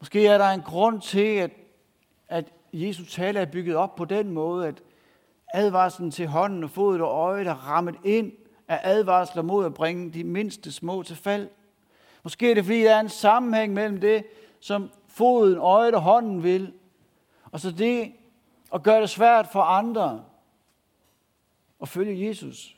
Måske 0.00 0.26
er 0.26 0.38
der 0.38 0.48
en 0.48 0.62
grund 0.62 1.00
til, 1.00 1.36
at, 1.36 1.50
at 2.28 2.52
Jesus 2.72 3.12
tale 3.12 3.40
er 3.40 3.44
bygget 3.44 3.76
op 3.76 3.94
på 3.94 4.04
den 4.04 4.30
måde, 4.30 4.68
at 4.68 4.82
advarslen 5.54 6.10
til 6.10 6.26
hånden 6.26 6.64
og 6.64 6.70
fodet 6.70 7.00
og 7.00 7.08
øjet 7.08 7.46
er 7.46 7.54
rammet 7.54 7.94
ind 8.04 8.32
af 8.68 8.80
advarsler 8.82 9.42
mod 9.42 9.66
at 9.66 9.74
bringe 9.74 10.12
de 10.12 10.24
mindste 10.24 10.72
små 10.72 11.02
til 11.02 11.16
fald. 11.16 11.48
Måske 12.22 12.50
er 12.50 12.54
det, 12.54 12.64
fordi 12.64 12.82
der 12.82 12.94
er 12.94 13.00
en 13.00 13.08
sammenhæng 13.08 13.72
mellem 13.72 14.00
det, 14.00 14.24
som 14.60 14.90
foden, 15.08 15.58
øjet 15.58 15.94
og 15.94 16.02
hånden 16.02 16.42
vil, 16.42 16.72
og 17.52 17.60
så 17.60 17.70
det 17.70 18.12
og 18.72 18.82
gøre 18.82 19.00
det 19.00 19.10
svært 19.10 19.46
for 19.46 19.62
andre 19.62 20.24
at 21.82 21.88
følge 21.88 22.26
Jesus. 22.28 22.76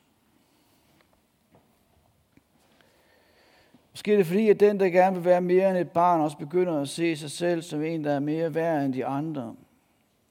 Måske 3.91 4.13
er 4.13 4.17
det 4.17 4.27
fordi, 4.27 4.49
at 4.49 4.61
den, 4.61 4.81
der 4.81 4.87
gerne 4.87 5.17
vil 5.17 5.25
være 5.25 5.41
mere 5.41 5.71
end 5.71 5.79
et 5.79 5.91
barn, 5.91 6.21
også 6.21 6.37
begynder 6.37 6.81
at 6.81 6.89
se 6.89 7.17
sig 7.17 7.31
selv 7.31 7.63
som 7.63 7.83
en, 7.83 8.05
der 8.05 8.13
er 8.13 8.21
mere 8.21 8.55
værd 8.55 8.85
end 8.85 8.95
de 8.95 9.07
andre, 9.07 9.57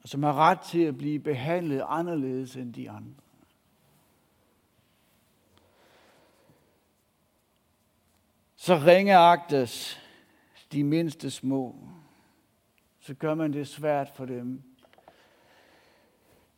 og 0.04 0.10
som 0.10 0.24
har 0.24 0.34
ret 0.34 0.60
til 0.60 0.82
at 0.82 0.98
blive 0.98 1.20
behandlet 1.20 1.84
anderledes 1.88 2.56
end 2.56 2.74
de 2.74 2.90
andre. 2.90 3.14
Så 8.56 8.76
ringeagtes 8.76 10.02
de 10.72 10.84
mindste 10.84 11.32
små, 11.32 11.76
så 13.00 13.14
gør 13.14 13.36
man 13.36 13.54
det 13.54 13.68
svært 13.68 14.10
for 14.10 14.26
dem 14.26 14.73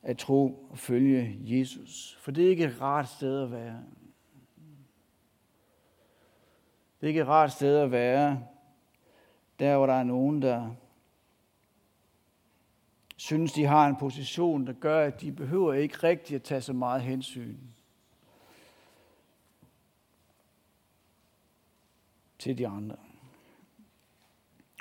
at 0.05 0.17
tro 0.17 0.67
og 0.69 0.77
følge 0.77 1.37
Jesus. 1.41 2.17
For 2.21 2.31
det 2.31 2.45
er 2.45 2.49
ikke 2.49 2.65
et 2.65 2.81
rart 2.81 3.09
sted 3.09 3.43
at 3.43 3.51
være. 3.51 3.83
Det 6.99 7.03
er 7.03 7.07
ikke 7.07 7.21
et 7.21 7.27
rart 7.27 7.51
sted 7.51 7.77
at 7.77 7.91
være, 7.91 8.43
der 9.59 9.77
hvor 9.77 9.85
der 9.85 9.93
er 9.93 10.03
nogen, 10.03 10.41
der 10.41 10.69
synes, 13.15 13.53
de 13.53 13.65
har 13.65 13.87
en 13.87 13.95
position, 13.95 14.67
der 14.67 14.73
gør, 14.73 15.07
at 15.07 15.21
de 15.21 15.31
behøver 15.31 15.73
ikke 15.73 15.97
rigtig 15.97 16.35
at 16.35 16.43
tage 16.43 16.61
så 16.61 16.73
meget 16.73 17.01
hensyn 17.01 17.57
til 22.39 22.57
de 22.57 22.67
andre. 22.67 22.95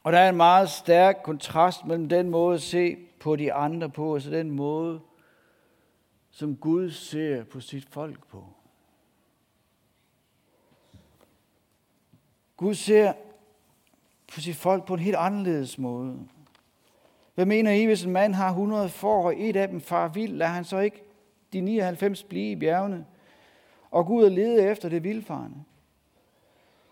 Og 0.03 0.13
der 0.13 0.19
er 0.19 0.29
en 0.29 0.37
meget 0.37 0.71
stærk 0.71 1.21
kontrast 1.23 1.85
mellem 1.85 2.09
den 2.09 2.31
måde 2.31 2.55
at 2.55 2.63
se 2.63 2.97
på 3.21 3.37
de 3.37 3.53
andre 3.53 3.91
på, 3.91 4.15
altså 4.15 4.31
den 4.31 4.51
måde, 4.51 5.01
som 6.35 6.57
Gud 6.57 6.91
ser 6.91 7.45
på 7.45 7.61
sit 7.61 7.87
folk 7.91 8.27
på. 8.27 8.45
Gud 12.57 12.75
ser 12.75 13.13
på 14.35 14.41
sit 14.41 14.57
folk 14.57 14.87
på 14.87 14.95
en 14.95 15.01
helt 15.01 15.17
anderledes 15.17 15.79
måde. 15.79 16.19
Hvad 17.35 17.47
mener 17.47 17.71
I, 17.71 17.85
hvis 17.85 18.05
en 18.05 18.13
mand 18.13 18.35
har 18.35 18.49
100 18.49 18.89
får, 18.89 19.25
og 19.25 19.35
et 19.41 19.57
af 19.57 19.69
dem 19.69 19.81
far 19.81 20.09
vild, 20.09 20.33
lader 20.33 20.51
han 20.51 20.65
så 20.65 20.79
ikke 20.79 21.03
de 21.53 21.61
99 21.61 22.23
blive 22.23 22.51
i 22.51 22.57
bjergene, 22.57 23.07
og 23.91 24.07
gå 24.07 24.13
ud 24.13 24.25
og 24.25 24.31
lede 24.31 24.71
efter 24.71 24.89
det 24.89 25.05
vildfarende? 25.05 25.65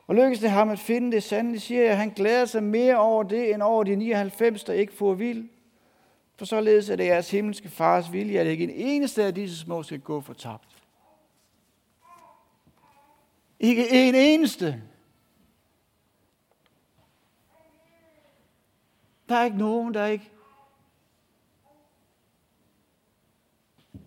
Og 0.07 0.15
lykkes 0.15 0.39
det 0.39 0.51
ham 0.51 0.71
at 0.71 0.79
finde 0.79 1.13
det 1.13 1.23
sandelig, 1.23 1.61
siger 1.61 1.83
jeg, 1.83 1.91
at 1.91 1.97
han 1.97 2.11
glæder 2.11 2.45
sig 2.45 2.63
mere 2.63 2.97
over 2.97 3.23
det, 3.23 3.55
end 3.55 3.63
over 3.63 3.85
de 3.85 3.97
99, 3.97 4.65
der 4.65 4.73
ikke 4.73 4.93
får 4.93 5.15
vild. 5.15 5.49
For 6.43 6.47
således 6.47 6.89
er 6.89 6.97
det 6.97 7.07
jeres 7.07 7.31
himmelske 7.31 7.69
fars 7.69 8.13
vilje, 8.13 8.39
at 8.39 8.47
ikke 8.47 8.65
en 8.65 8.71
eneste 8.71 9.25
af 9.25 9.35
disse 9.35 9.59
små 9.59 9.83
skal 9.83 10.01
gå 10.01 10.21
fortabt. 10.21 10.69
Ikke 13.61 14.09
en 14.09 14.15
eneste. 14.15 14.83
Der 19.29 19.37
er 19.37 19.45
ikke 19.45 19.57
nogen, 19.57 19.95
der 19.95 20.07
ikke 20.07 20.31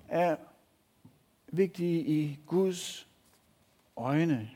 er 0.07 0.35
vigtige 1.47 2.05
i 2.05 2.39
Guds 2.45 3.07
øjne. 3.95 4.49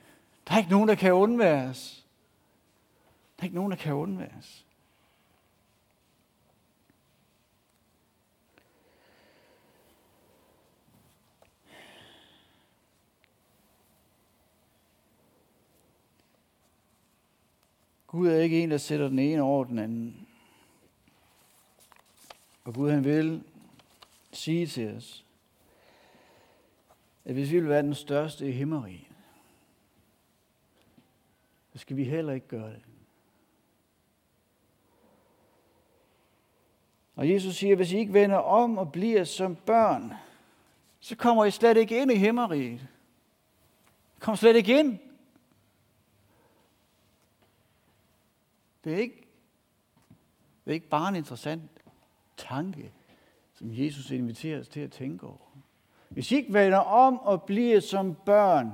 Der 0.48 0.54
er 0.54 0.58
ikke 0.58 0.72
nogen, 0.72 0.90
der 0.90 0.96
kan 0.96 1.14
undværes. 1.14 2.06
Der 3.38 3.42
er 3.42 3.46
ikke 3.46 3.56
nogen, 3.56 3.72
der 3.72 3.78
kan 3.78 3.94
undværes. 3.94 4.66
Gud 18.12 18.28
er 18.28 18.40
ikke 18.40 18.64
en, 18.64 18.72
der 18.72 18.78
sætter 18.78 19.08
den 19.08 19.20
ene 19.20 19.42
over 19.42 19.64
den 19.64 19.80
anden. 19.80 20.28
Og 22.64 22.74
Gud 22.74 22.92
han 22.92 23.04
vil 23.04 23.44
sige 24.32 24.68
til 24.68 24.96
os, 24.96 25.26
at 27.26 27.34
hvis 27.34 27.52
vi 27.52 27.60
vil 27.60 27.70
være 27.70 27.82
den 27.82 27.96
største 27.96 28.50
i 28.50 28.52
himmeriget, 28.52 29.08
så 31.74 31.80
skal 31.80 31.98
vi 31.98 32.04
heller 32.04 32.34
ikke 32.34 32.48
gøre 32.48 32.70
det. 32.70 32.82
Og 37.16 37.30
Jesus 37.30 37.56
siger, 37.56 37.76
hvis 37.76 37.92
I 37.92 37.98
ikke 37.98 38.14
vender 38.14 38.38
om 38.38 38.78
og 38.78 38.92
bliver 38.92 39.24
som 39.24 39.56
børn, 39.56 40.14
så 41.00 41.16
kommer 41.16 41.46
I 41.46 41.52
slet 41.52 41.78
ikke 41.78 42.02
ind 42.02 42.12
i 42.12 42.16
himmeriget. 42.16 42.88
Kom 44.20 44.36
slet 44.36 44.56
ikke 44.56 44.80
ind. 44.80 45.00
Det 48.84 48.94
er 48.94 48.98
ikke, 48.98 49.28
det 50.66 50.72
er 50.72 50.74
ikke 50.74 50.90
bare 50.90 51.10
en 51.10 51.16
interessant 51.16 51.72
tanke, 52.38 52.92
som 53.54 53.68
Jesus 53.72 54.12
inviterer 54.12 54.60
os 54.60 54.68
til 54.68 54.80
at 54.80 54.92
tænke 54.92 55.28
over. 55.28 55.50
Hvis 56.10 56.32
I 56.32 56.36
ikke 56.36 56.54
vender 56.54 56.78
om 56.78 57.20
og 57.20 57.44
bliver 57.44 57.80
som 57.80 58.16
børn, 58.16 58.72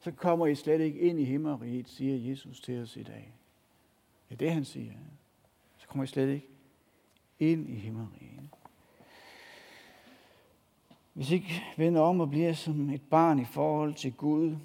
så 0.00 0.10
kommer 0.10 0.46
I 0.46 0.54
slet 0.54 0.80
ikke 0.80 0.98
ind 0.98 1.20
i 1.20 1.24
himmeriget, 1.24 1.88
siger 1.88 2.30
Jesus 2.30 2.60
til 2.60 2.82
os 2.82 2.96
i 2.96 3.02
dag. 3.02 3.34
Det 4.28 4.34
er 4.34 4.38
det, 4.38 4.52
han 4.52 4.64
siger. 4.64 4.92
Så 5.76 5.86
kommer 5.88 6.04
I 6.04 6.06
slet 6.06 6.28
ikke 6.28 6.48
ind 7.38 7.68
i 7.68 7.74
himmeriget. 7.74 8.48
Hvis 11.12 11.30
I 11.30 11.34
ikke 11.34 11.64
vender 11.76 12.00
om 12.00 12.20
og 12.20 12.30
bliver 12.30 12.52
som 12.52 12.90
et 12.90 13.02
barn 13.02 13.38
i 13.38 13.44
forhold 13.44 13.94
til 13.94 14.12
Gud, 14.12 14.56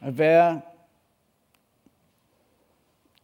at 0.00 0.18
være 0.18 0.60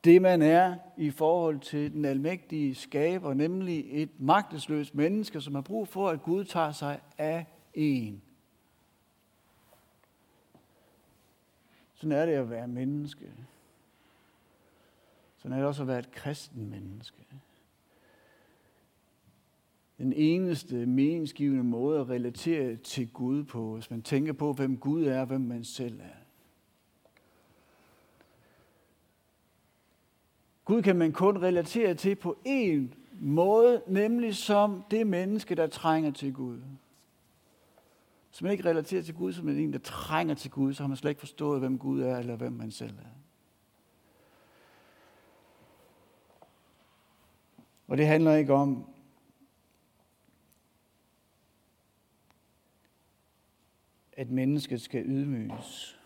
det, 0.05 0.23
man 0.23 0.43
er 0.43 0.77
i 0.97 1.11
forhold 1.11 1.61
til 1.61 1.93
den 1.93 2.05
almægtige 2.05 2.75
skaber, 2.75 3.35
nemlig 3.35 4.03
et 4.03 4.21
magtesløst 4.21 4.95
menneske, 4.95 5.41
som 5.41 5.55
har 5.55 5.63
brug 5.63 5.89
for, 5.89 6.09
at 6.09 6.23
Gud 6.23 6.45
tager 6.45 6.73
sig 6.73 7.01
af 7.19 7.47
en. 7.75 8.23
Sådan 11.95 12.13
er 12.13 12.27
det 12.27 12.33
at 12.33 12.51
være 12.51 12.69
menneske. 12.69 13.33
Sådan 15.37 15.53
er 15.53 15.57
det 15.57 15.67
også 15.67 15.83
at 15.83 15.89
være 15.89 15.99
et 15.99 16.11
kristen 16.11 16.71
menneske. 16.71 17.25
Den 19.99 20.13
eneste 20.13 20.87
meningsgivende 20.87 21.65
måde 21.65 22.01
at 22.01 22.09
relatere 22.09 22.77
til 22.77 23.13
Gud 23.13 23.45
på, 23.45 23.75
hvis 23.75 23.91
man 23.91 24.03
tænker 24.03 24.33
på, 24.33 24.53
hvem 24.53 24.77
Gud 24.77 25.05
er 25.05 25.21
og 25.21 25.27
hvem 25.27 25.41
man 25.41 25.65
selv 25.65 26.01
er. 26.01 26.24
Gud 30.65 30.83
kan 30.83 30.97
man 30.97 31.13
kun 31.13 31.43
relatere 31.43 31.95
til 31.95 32.17
på 32.17 32.39
én 32.47 32.95
måde, 33.21 33.83
nemlig 33.87 34.37
som 34.37 34.85
det 34.91 35.07
menneske, 35.07 35.55
der 35.55 35.67
trænger 35.67 36.11
til 36.11 36.33
Gud. 36.33 36.61
Hvis 38.31 38.43
man 38.43 38.53
ikke 38.53 38.65
relaterer 38.65 39.03
til 39.03 39.15
Gud 39.15 39.33
som 39.33 39.49
en, 39.49 39.73
der 39.73 39.79
trænger 39.79 40.35
til 40.35 40.51
Gud, 40.51 40.75
så 40.75 40.83
har 40.83 40.89
man 40.89 40.97
slet 40.97 41.11
ikke 41.11 41.19
forstået, 41.19 41.61
hvem 41.61 41.79
Gud 41.79 42.03
er, 42.03 42.19
eller 42.19 42.37
hvem 42.37 42.53
man 42.53 42.71
selv 42.71 42.99
er. 42.99 43.15
Og 47.89 47.97
det 47.97 48.07
handler 48.07 48.35
ikke 48.35 48.55
om, 48.55 48.87
at 54.13 54.31
mennesket 54.31 54.81
skal 54.81 55.05
ydmyges. 55.07 56.01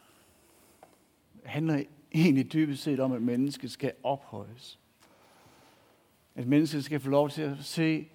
Det 1.42 1.50
handler 1.50 1.84
egentlig 2.12 2.52
dybest 2.52 2.82
set 2.82 3.00
om, 3.00 3.12
at 3.12 3.22
mennesket 3.22 3.70
skal 3.70 3.92
ophøjes. 4.02 4.78
At 6.34 6.46
mennesket 6.46 6.84
skal 6.84 7.00
få 7.00 7.10
lov 7.10 7.30
til 7.30 7.42
at 7.42 7.58
se, 7.64 8.08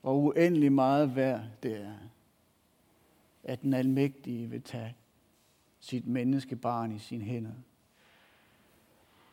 hvor 0.00 0.14
uendelig 0.14 0.72
meget 0.72 1.16
værd 1.16 1.44
det 1.62 1.80
er. 1.80 1.94
At 3.44 3.62
den 3.62 3.74
almægtige 3.74 4.50
vil 4.50 4.62
tage 4.62 4.96
sit 5.80 6.06
menneskebarn 6.06 6.92
i 6.92 6.98
sine 6.98 7.24
hænder. 7.24 7.52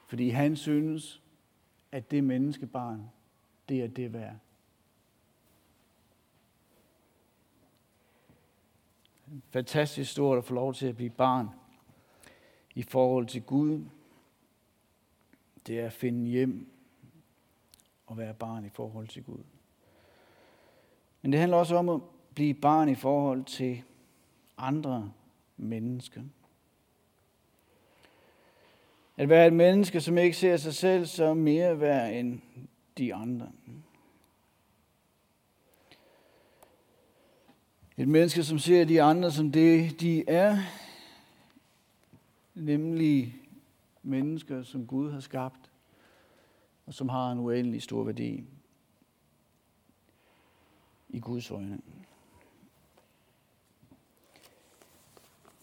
Fordi 0.08 0.30
han 0.30 0.56
synes, 0.56 1.22
at 1.92 2.12
det 2.12 2.24
menneskebarn, 2.24 3.10
det 3.70 3.84
er 3.84 3.88
det 3.88 4.14
værd. 4.14 4.36
Fantastisk 9.50 10.12
stort 10.12 10.38
at 10.38 10.46
få 10.46 10.54
lov 10.54 10.74
til 10.74 10.88
at 10.88 10.96
blive 10.96 11.10
barn 11.10 11.50
i 12.76 12.84
forhold 12.84 13.28
til 13.28 13.42
Gud, 13.42 13.86
det 15.70 15.80
er 15.80 15.86
at 15.86 15.94
finde 15.94 16.30
hjem 16.30 16.68
og 18.06 18.18
være 18.18 18.34
barn 18.34 18.66
i 18.66 18.70
forhold 18.70 19.08
til 19.08 19.24
Gud. 19.24 19.44
Men 21.22 21.32
det 21.32 21.40
handler 21.40 21.58
også 21.58 21.76
om 21.76 21.90
at 21.90 22.02
blive 22.36 22.54
barn 22.54 22.90
i 22.90 22.96
forhold 22.96 23.44
til 23.44 23.84
andre 24.58 25.12
mennesker. 25.58 26.22
At 29.18 29.30
være 29.30 29.48
et 29.48 29.54
menneske, 29.54 30.02
som 30.02 30.18
ikke 30.18 30.38
ser 30.38 30.58
sig 30.58 30.74
selv 30.74 31.06
som 31.06 31.38
mere 31.38 31.80
værd 31.80 32.14
end 32.14 32.42
de 32.98 33.14
andre. 33.14 33.52
Et 37.98 38.08
menneske, 38.08 38.44
som 38.44 38.60
ser 38.60 38.86
de 38.86 39.02
andre 39.02 39.32
som 39.32 39.52
det, 39.52 40.02
de 40.02 40.30
er, 40.30 40.58
nemlig 42.56 43.39
mennesker, 44.04 44.64
som 44.64 44.88
Gud 44.88 45.12
har 45.12 45.20
skabt, 45.20 45.72
og 46.86 46.94
som 46.94 47.10
har 47.10 47.32
en 47.32 47.40
uendelig 47.40 47.82
stor 47.82 48.04
værdi 48.04 48.44
i 51.10 51.20
Guds 51.20 51.52
øjne. 51.52 51.82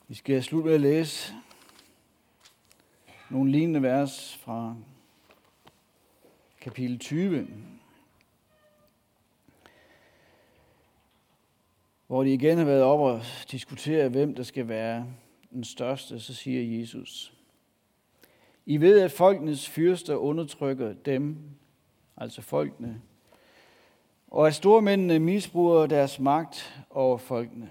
Vi 0.09 0.15
skal 0.15 0.43
slutte 0.43 0.67
med 0.67 0.75
at 0.75 0.81
læse 0.81 1.35
nogle 3.31 3.51
lignende 3.51 3.83
vers 3.83 4.37
fra 4.37 4.77
kapitel 6.61 6.99
20, 6.99 7.49
hvor 12.07 12.25
de 12.25 12.35
igen 12.35 12.59
har 12.59 12.65
været 12.65 12.83
op 12.83 13.01
og 13.01 13.23
diskutere, 13.51 14.09
hvem 14.09 14.35
der 14.35 14.43
skal 14.43 14.69
være 14.69 15.07
den 15.51 15.65
største, 15.65 16.21
så 16.21 16.35
siger 16.35 16.79
Jesus, 16.81 17.36
i 18.67 18.77
ved, 18.77 19.01
at 19.01 19.13
folkenes 19.13 19.69
fyrster 19.69 20.15
undertrykker 20.15 20.93
dem, 20.93 21.39
altså 22.17 22.43
folkene, 22.43 23.01
og 24.29 24.47
at 24.47 24.55
stormændene 24.55 25.19
misbruger 25.19 25.87
deres 25.87 26.19
magt 26.19 26.85
over 26.91 27.19
folkene. 27.19 27.71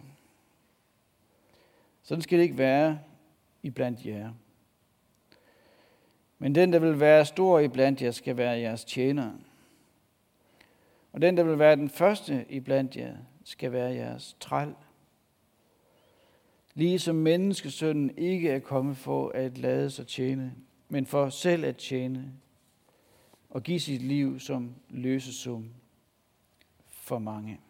Sådan 2.04 2.22
skal 2.22 2.38
det 2.38 2.44
ikke 2.44 2.58
være 2.58 3.00
i 3.64 3.70
blandt 3.70 4.06
jer. 4.06 4.32
Men 6.40 6.56
den, 6.56 6.74
der 6.74 6.80
vil 6.80 7.00
være 7.00 7.26
stor 7.26 7.60
i 7.60 7.68
blandt 7.68 8.02
jer, 8.02 8.12
skal 8.12 8.38
være 8.38 8.60
jeres 8.60 8.86
tjener. 8.86 9.32
Og 11.14 11.22
den, 11.22 11.38
der 11.38 11.44
vil 11.44 11.60
være 11.60 11.76
den 11.76 11.90
første 11.90 12.46
i 12.50 12.60
blandt 12.60 12.96
jer, 12.96 13.16
skal 13.44 13.72
være 13.72 13.94
jeres 13.94 14.38
træl. 14.40 14.74
Ligesom 16.74 17.16
menneskesønnen 17.16 18.18
ikke 18.18 18.50
er 18.50 18.60
kommet 18.60 18.98
for 18.98 19.30
at 19.30 19.58
lade 19.58 19.90
sig 19.90 20.08
tjene, 20.08 20.54
men 20.90 21.06
for 21.06 21.30
selv 21.30 21.66
at 21.66 21.78
tjene 21.78 22.34
og 23.50 23.64
give 23.64 23.80
sit 23.80 24.02
liv 24.02 24.40
som 24.40 24.76
løsesum 24.90 25.70
for 26.90 27.20
mange. 27.20 27.62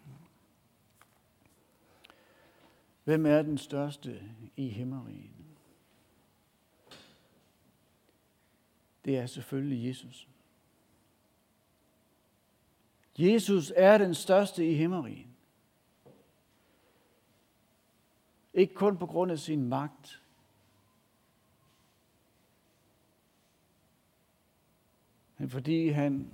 Hvem 3.04 3.26
er 3.26 3.42
den 3.42 3.58
største 3.58 4.22
i 4.56 4.68
himmerigen? 4.68 5.46
Det 9.06 9.18
er 9.18 9.26
selvfølgelig 9.26 9.88
Jesus. 9.88 10.28
Jesus 13.18 13.74
er 13.76 13.98
den 13.98 14.16
største 14.16 14.72
i 14.72 14.74
himmerigen. 14.74 15.36
Ikke 18.54 18.74
kun 18.74 18.98
på 18.98 19.06
grund 19.06 19.32
af 19.32 19.40
sin 19.40 19.70
magt, 19.70 20.22
men 25.46 25.50
fordi 25.50 25.90
han 25.90 26.32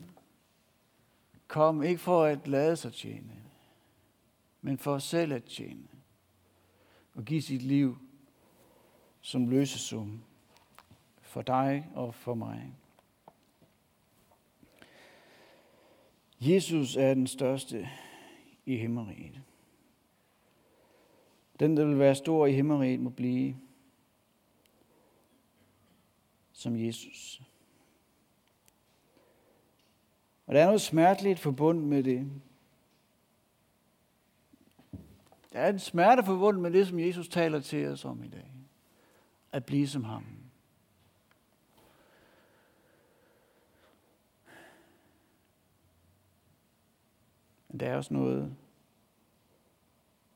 kom 1.48 1.84
ikke 1.84 2.02
for 2.02 2.24
at 2.24 2.48
lade 2.48 2.76
sig 2.76 2.94
tjene, 2.94 3.44
men 4.62 4.78
for 4.78 4.98
selv 4.98 5.34
at 5.34 5.44
tjene 5.44 5.88
og 7.14 7.26
give 7.26 7.42
sit 7.42 7.62
liv 7.62 7.98
som 9.22 9.48
løsesum 9.48 10.24
for 11.22 11.42
dig 11.42 11.90
og 11.94 12.16
for 12.16 12.34
mig. 12.34 12.76
Jesus 16.40 16.96
er 16.96 17.14
den 17.14 17.28
største 17.28 17.90
i 18.66 18.78
himmeriget. 18.78 19.42
Den, 21.60 21.78
der 21.78 21.86
vil 21.86 22.00
være 22.00 22.16
stor 22.16 22.46
i 22.46 22.54
himmeriget, 22.54 23.00
må 23.00 23.10
blive 23.10 23.56
som 26.52 26.76
Jesus. 26.78 27.42
Og 30.52 30.56
der 30.56 30.62
er 30.62 30.66
noget 30.66 30.82
smerteligt 30.82 31.40
forbundet 31.40 31.84
med 31.84 32.04
det. 32.04 32.32
Der 35.54 35.60
er 35.60 35.70
en 35.70 35.80
smerte 35.80 36.24
forbundet 36.24 36.62
med 36.62 36.72
det, 36.72 36.88
som 36.88 37.00
Jesus 37.00 37.28
taler 37.28 37.60
til 37.60 37.88
os 37.88 38.06
om 38.06 38.24
i 38.24 38.28
dag. 38.28 38.52
At 39.52 39.66
blive 39.66 39.88
som 39.88 40.04
ham. 40.04 40.26
Men 47.70 47.80
der 47.80 47.90
er 47.90 47.98
også 47.98 48.14
noget 48.14 48.56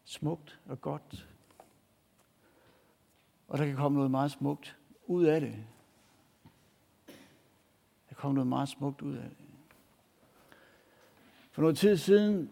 smukt 0.04 0.60
og 0.66 0.82
godt 0.82 1.28
Og 3.48 3.58
der 3.58 3.66
kan 3.66 3.76
komme 3.76 3.96
noget 3.96 4.12
meget 4.12 4.32
smukt 4.32 4.78
ud 5.08 5.26
af 5.26 5.42
det. 5.42 5.66
Der 8.10 8.16
kommer 8.16 8.34
noget 8.34 8.48
meget 8.48 8.70
smukt 8.70 9.02
ud 9.02 9.16
af 9.16 9.30
det. 9.30 9.45
For 11.56 11.62
noget 11.62 11.78
tid 11.78 11.98
siden 11.98 12.50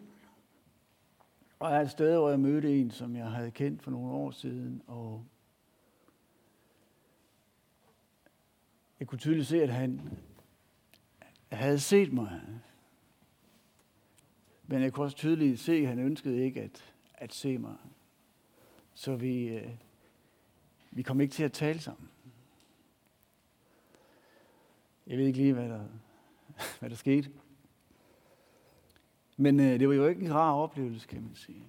var 1.60 1.74
jeg 1.74 1.82
et 1.82 1.92
sted, 1.92 2.18
hvor 2.18 2.30
jeg 2.30 2.40
mødte 2.40 2.80
en, 2.80 2.92
som 2.92 3.16
jeg 3.16 3.32
havde 3.32 3.52
kendt 3.52 3.84
for 3.84 3.92
nogle 3.92 4.12
år 4.12 4.32
siden, 4.32 4.82
og 4.88 5.26
jeg 9.00 9.08
kunne 9.08 9.20
tydeligt 9.20 9.48
se, 9.48 9.64
at 9.64 9.70
han 9.70 10.18
havde 11.52 11.80
set 11.80 12.14
mig. 12.14 12.42
Men 14.68 14.82
jeg 14.82 14.94
kunne 14.94 15.06
også 15.06 15.18
tydeligt 15.18 15.60
se, 15.60 15.74
at 15.74 15.88
han 15.88 16.00
ønskede 16.00 16.44
ikke 16.44 16.62
at, 16.62 16.96
at 17.14 17.34
se 17.34 17.58
mig. 17.58 17.76
Så 18.94 19.16
vi, 19.16 19.48
øh, 19.48 19.70
vi 20.92 21.02
kom 21.02 21.22
ikke 21.22 21.34
til 21.34 21.44
at 21.44 21.54
tale 21.54 21.80
sammen. 21.80 22.10
Jeg 25.08 25.18
ved 25.18 25.26
ikke 25.26 25.40
lige, 25.40 25.54
hvad 25.54 25.70
der, 25.70 25.86
hvad 26.80 26.90
der 26.90 26.96
skete. 26.96 27.32
Men 29.38 29.60
øh, 29.60 29.80
det 29.80 29.90
var 29.90 29.96
jo 29.96 30.08
ikke 30.08 30.26
en 30.26 30.34
rar 30.34 30.54
oplevelse, 30.54 31.08
kan 31.08 31.22
man 31.22 31.36
sige. 31.36 31.64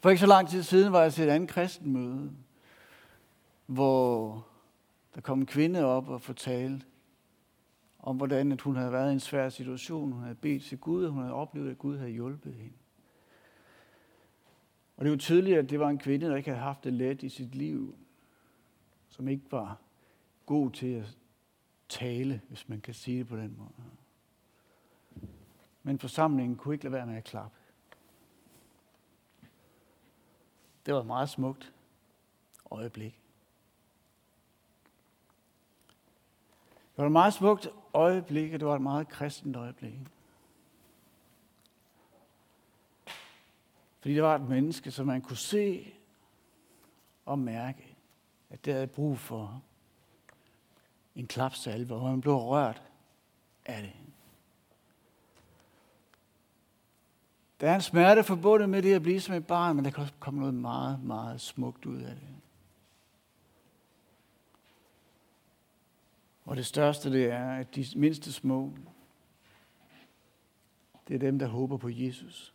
For 0.00 0.10
ikke 0.10 0.20
så 0.20 0.26
lang 0.26 0.48
tid 0.48 0.62
siden 0.62 0.92
var 0.92 1.02
jeg 1.02 1.12
til 1.12 1.24
et 1.24 1.30
andet 1.30 1.48
kristenmøde, 1.48 2.32
hvor 3.66 4.46
der 5.14 5.20
kom 5.20 5.40
en 5.40 5.46
kvinde 5.46 5.84
op 5.84 6.08
og 6.08 6.20
fortalte 6.20 6.86
om, 7.98 8.16
hvordan 8.16 8.52
at 8.52 8.60
hun 8.60 8.76
havde 8.76 8.92
været 8.92 9.10
i 9.10 9.12
en 9.12 9.20
svær 9.20 9.48
situation. 9.48 10.12
Hun 10.12 10.22
havde 10.22 10.34
bedt 10.34 10.64
til 10.64 10.78
Gud, 10.78 11.04
og 11.04 11.10
hun 11.12 11.22
havde 11.22 11.34
oplevet, 11.34 11.70
at 11.70 11.78
Gud 11.78 11.98
havde 11.98 12.10
hjulpet 12.10 12.54
hende. 12.54 12.76
Og 14.96 15.04
det 15.04 15.10
var 15.10 15.18
tydeligt, 15.18 15.58
at 15.58 15.70
det 15.70 15.80
var 15.80 15.88
en 15.88 15.98
kvinde, 15.98 16.26
der 16.26 16.36
ikke 16.36 16.50
havde 16.50 16.62
haft 16.62 16.84
det 16.84 16.92
let 16.92 17.22
i 17.22 17.28
sit 17.28 17.54
liv, 17.54 17.94
som 19.08 19.28
ikke 19.28 19.44
var 19.50 19.80
god 20.46 20.70
til 20.70 20.92
at 20.92 21.16
tale, 21.88 22.40
hvis 22.48 22.68
man 22.68 22.80
kan 22.80 22.94
sige 22.94 23.18
det 23.18 23.28
på 23.28 23.36
den 23.36 23.54
måde. 23.58 23.90
Men 25.86 25.98
forsamlingen 25.98 26.56
kunne 26.56 26.74
ikke 26.74 26.84
lade 26.84 26.92
være 26.92 27.06
med 27.06 27.16
at 27.16 27.24
klappe. 27.24 27.56
Det 30.86 30.94
var 30.94 31.00
et 31.00 31.06
meget 31.06 31.28
smukt 31.28 31.72
øjeblik. 32.70 33.20
Det 36.72 36.96
var 36.96 37.06
et 37.06 37.12
meget 37.12 37.34
smukt 37.34 37.68
øjeblik, 37.94 38.52
og 38.52 38.60
det 38.60 38.68
var 38.68 38.74
et 38.74 38.82
meget 38.82 39.08
kristent 39.08 39.56
øjeblik. 39.56 39.94
Fordi 44.00 44.14
det 44.14 44.22
var 44.22 44.34
et 44.34 44.48
menneske, 44.48 44.90
som 44.90 45.06
man 45.06 45.22
kunne 45.22 45.36
se 45.36 45.94
og 47.24 47.38
mærke, 47.38 47.96
at 48.50 48.64
det 48.64 48.72
havde 48.72 48.86
brug 48.86 49.18
for 49.18 49.62
en 51.14 51.26
klapsalve, 51.26 51.94
og 51.94 52.10
man 52.10 52.20
blev 52.20 52.34
rørt 52.34 52.82
af 53.66 53.82
det. 53.82 54.05
Der 57.60 57.70
er 57.70 57.74
en 57.74 57.80
smerte 57.80 58.24
forbundet 58.24 58.68
med 58.68 58.82
det 58.82 58.94
at 58.94 59.02
blive 59.02 59.20
som 59.20 59.34
et 59.34 59.46
barn, 59.46 59.76
men 59.76 59.84
der 59.84 59.90
kan 59.90 60.02
også 60.02 60.14
komme 60.20 60.40
noget 60.40 60.54
meget, 60.54 61.02
meget 61.02 61.40
smukt 61.40 61.86
ud 61.86 62.02
af 62.02 62.14
det. 62.14 62.28
Og 66.44 66.56
det 66.56 66.66
største 66.66 67.12
det 67.12 67.24
er, 67.30 67.52
at 67.52 67.74
de 67.74 67.86
mindste 67.96 68.32
små, 68.32 68.76
det 71.08 71.14
er 71.14 71.18
dem, 71.18 71.38
der 71.38 71.46
håber 71.46 71.76
på 71.76 71.88
Jesus. 71.88 72.54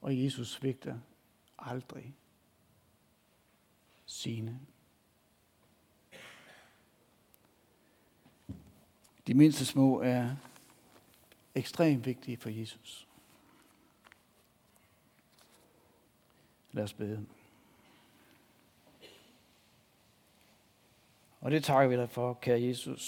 Og 0.00 0.24
Jesus 0.24 0.50
svigter 0.50 0.98
aldrig 1.58 2.14
sine. 4.06 4.60
De 9.26 9.34
mindste 9.34 9.66
små 9.66 10.00
er 10.00 10.36
ekstremt 11.54 12.06
vigtige 12.06 12.36
for 12.36 12.48
Jesus. 12.48 13.09
Lad 16.72 16.84
os 16.84 16.92
bede. 16.92 17.26
Og 21.40 21.50
det 21.50 21.64
takker 21.64 21.88
vi 21.88 21.96
dig 21.96 22.10
for, 22.10 22.34
kære 22.34 22.62
Jesus. 22.62 23.02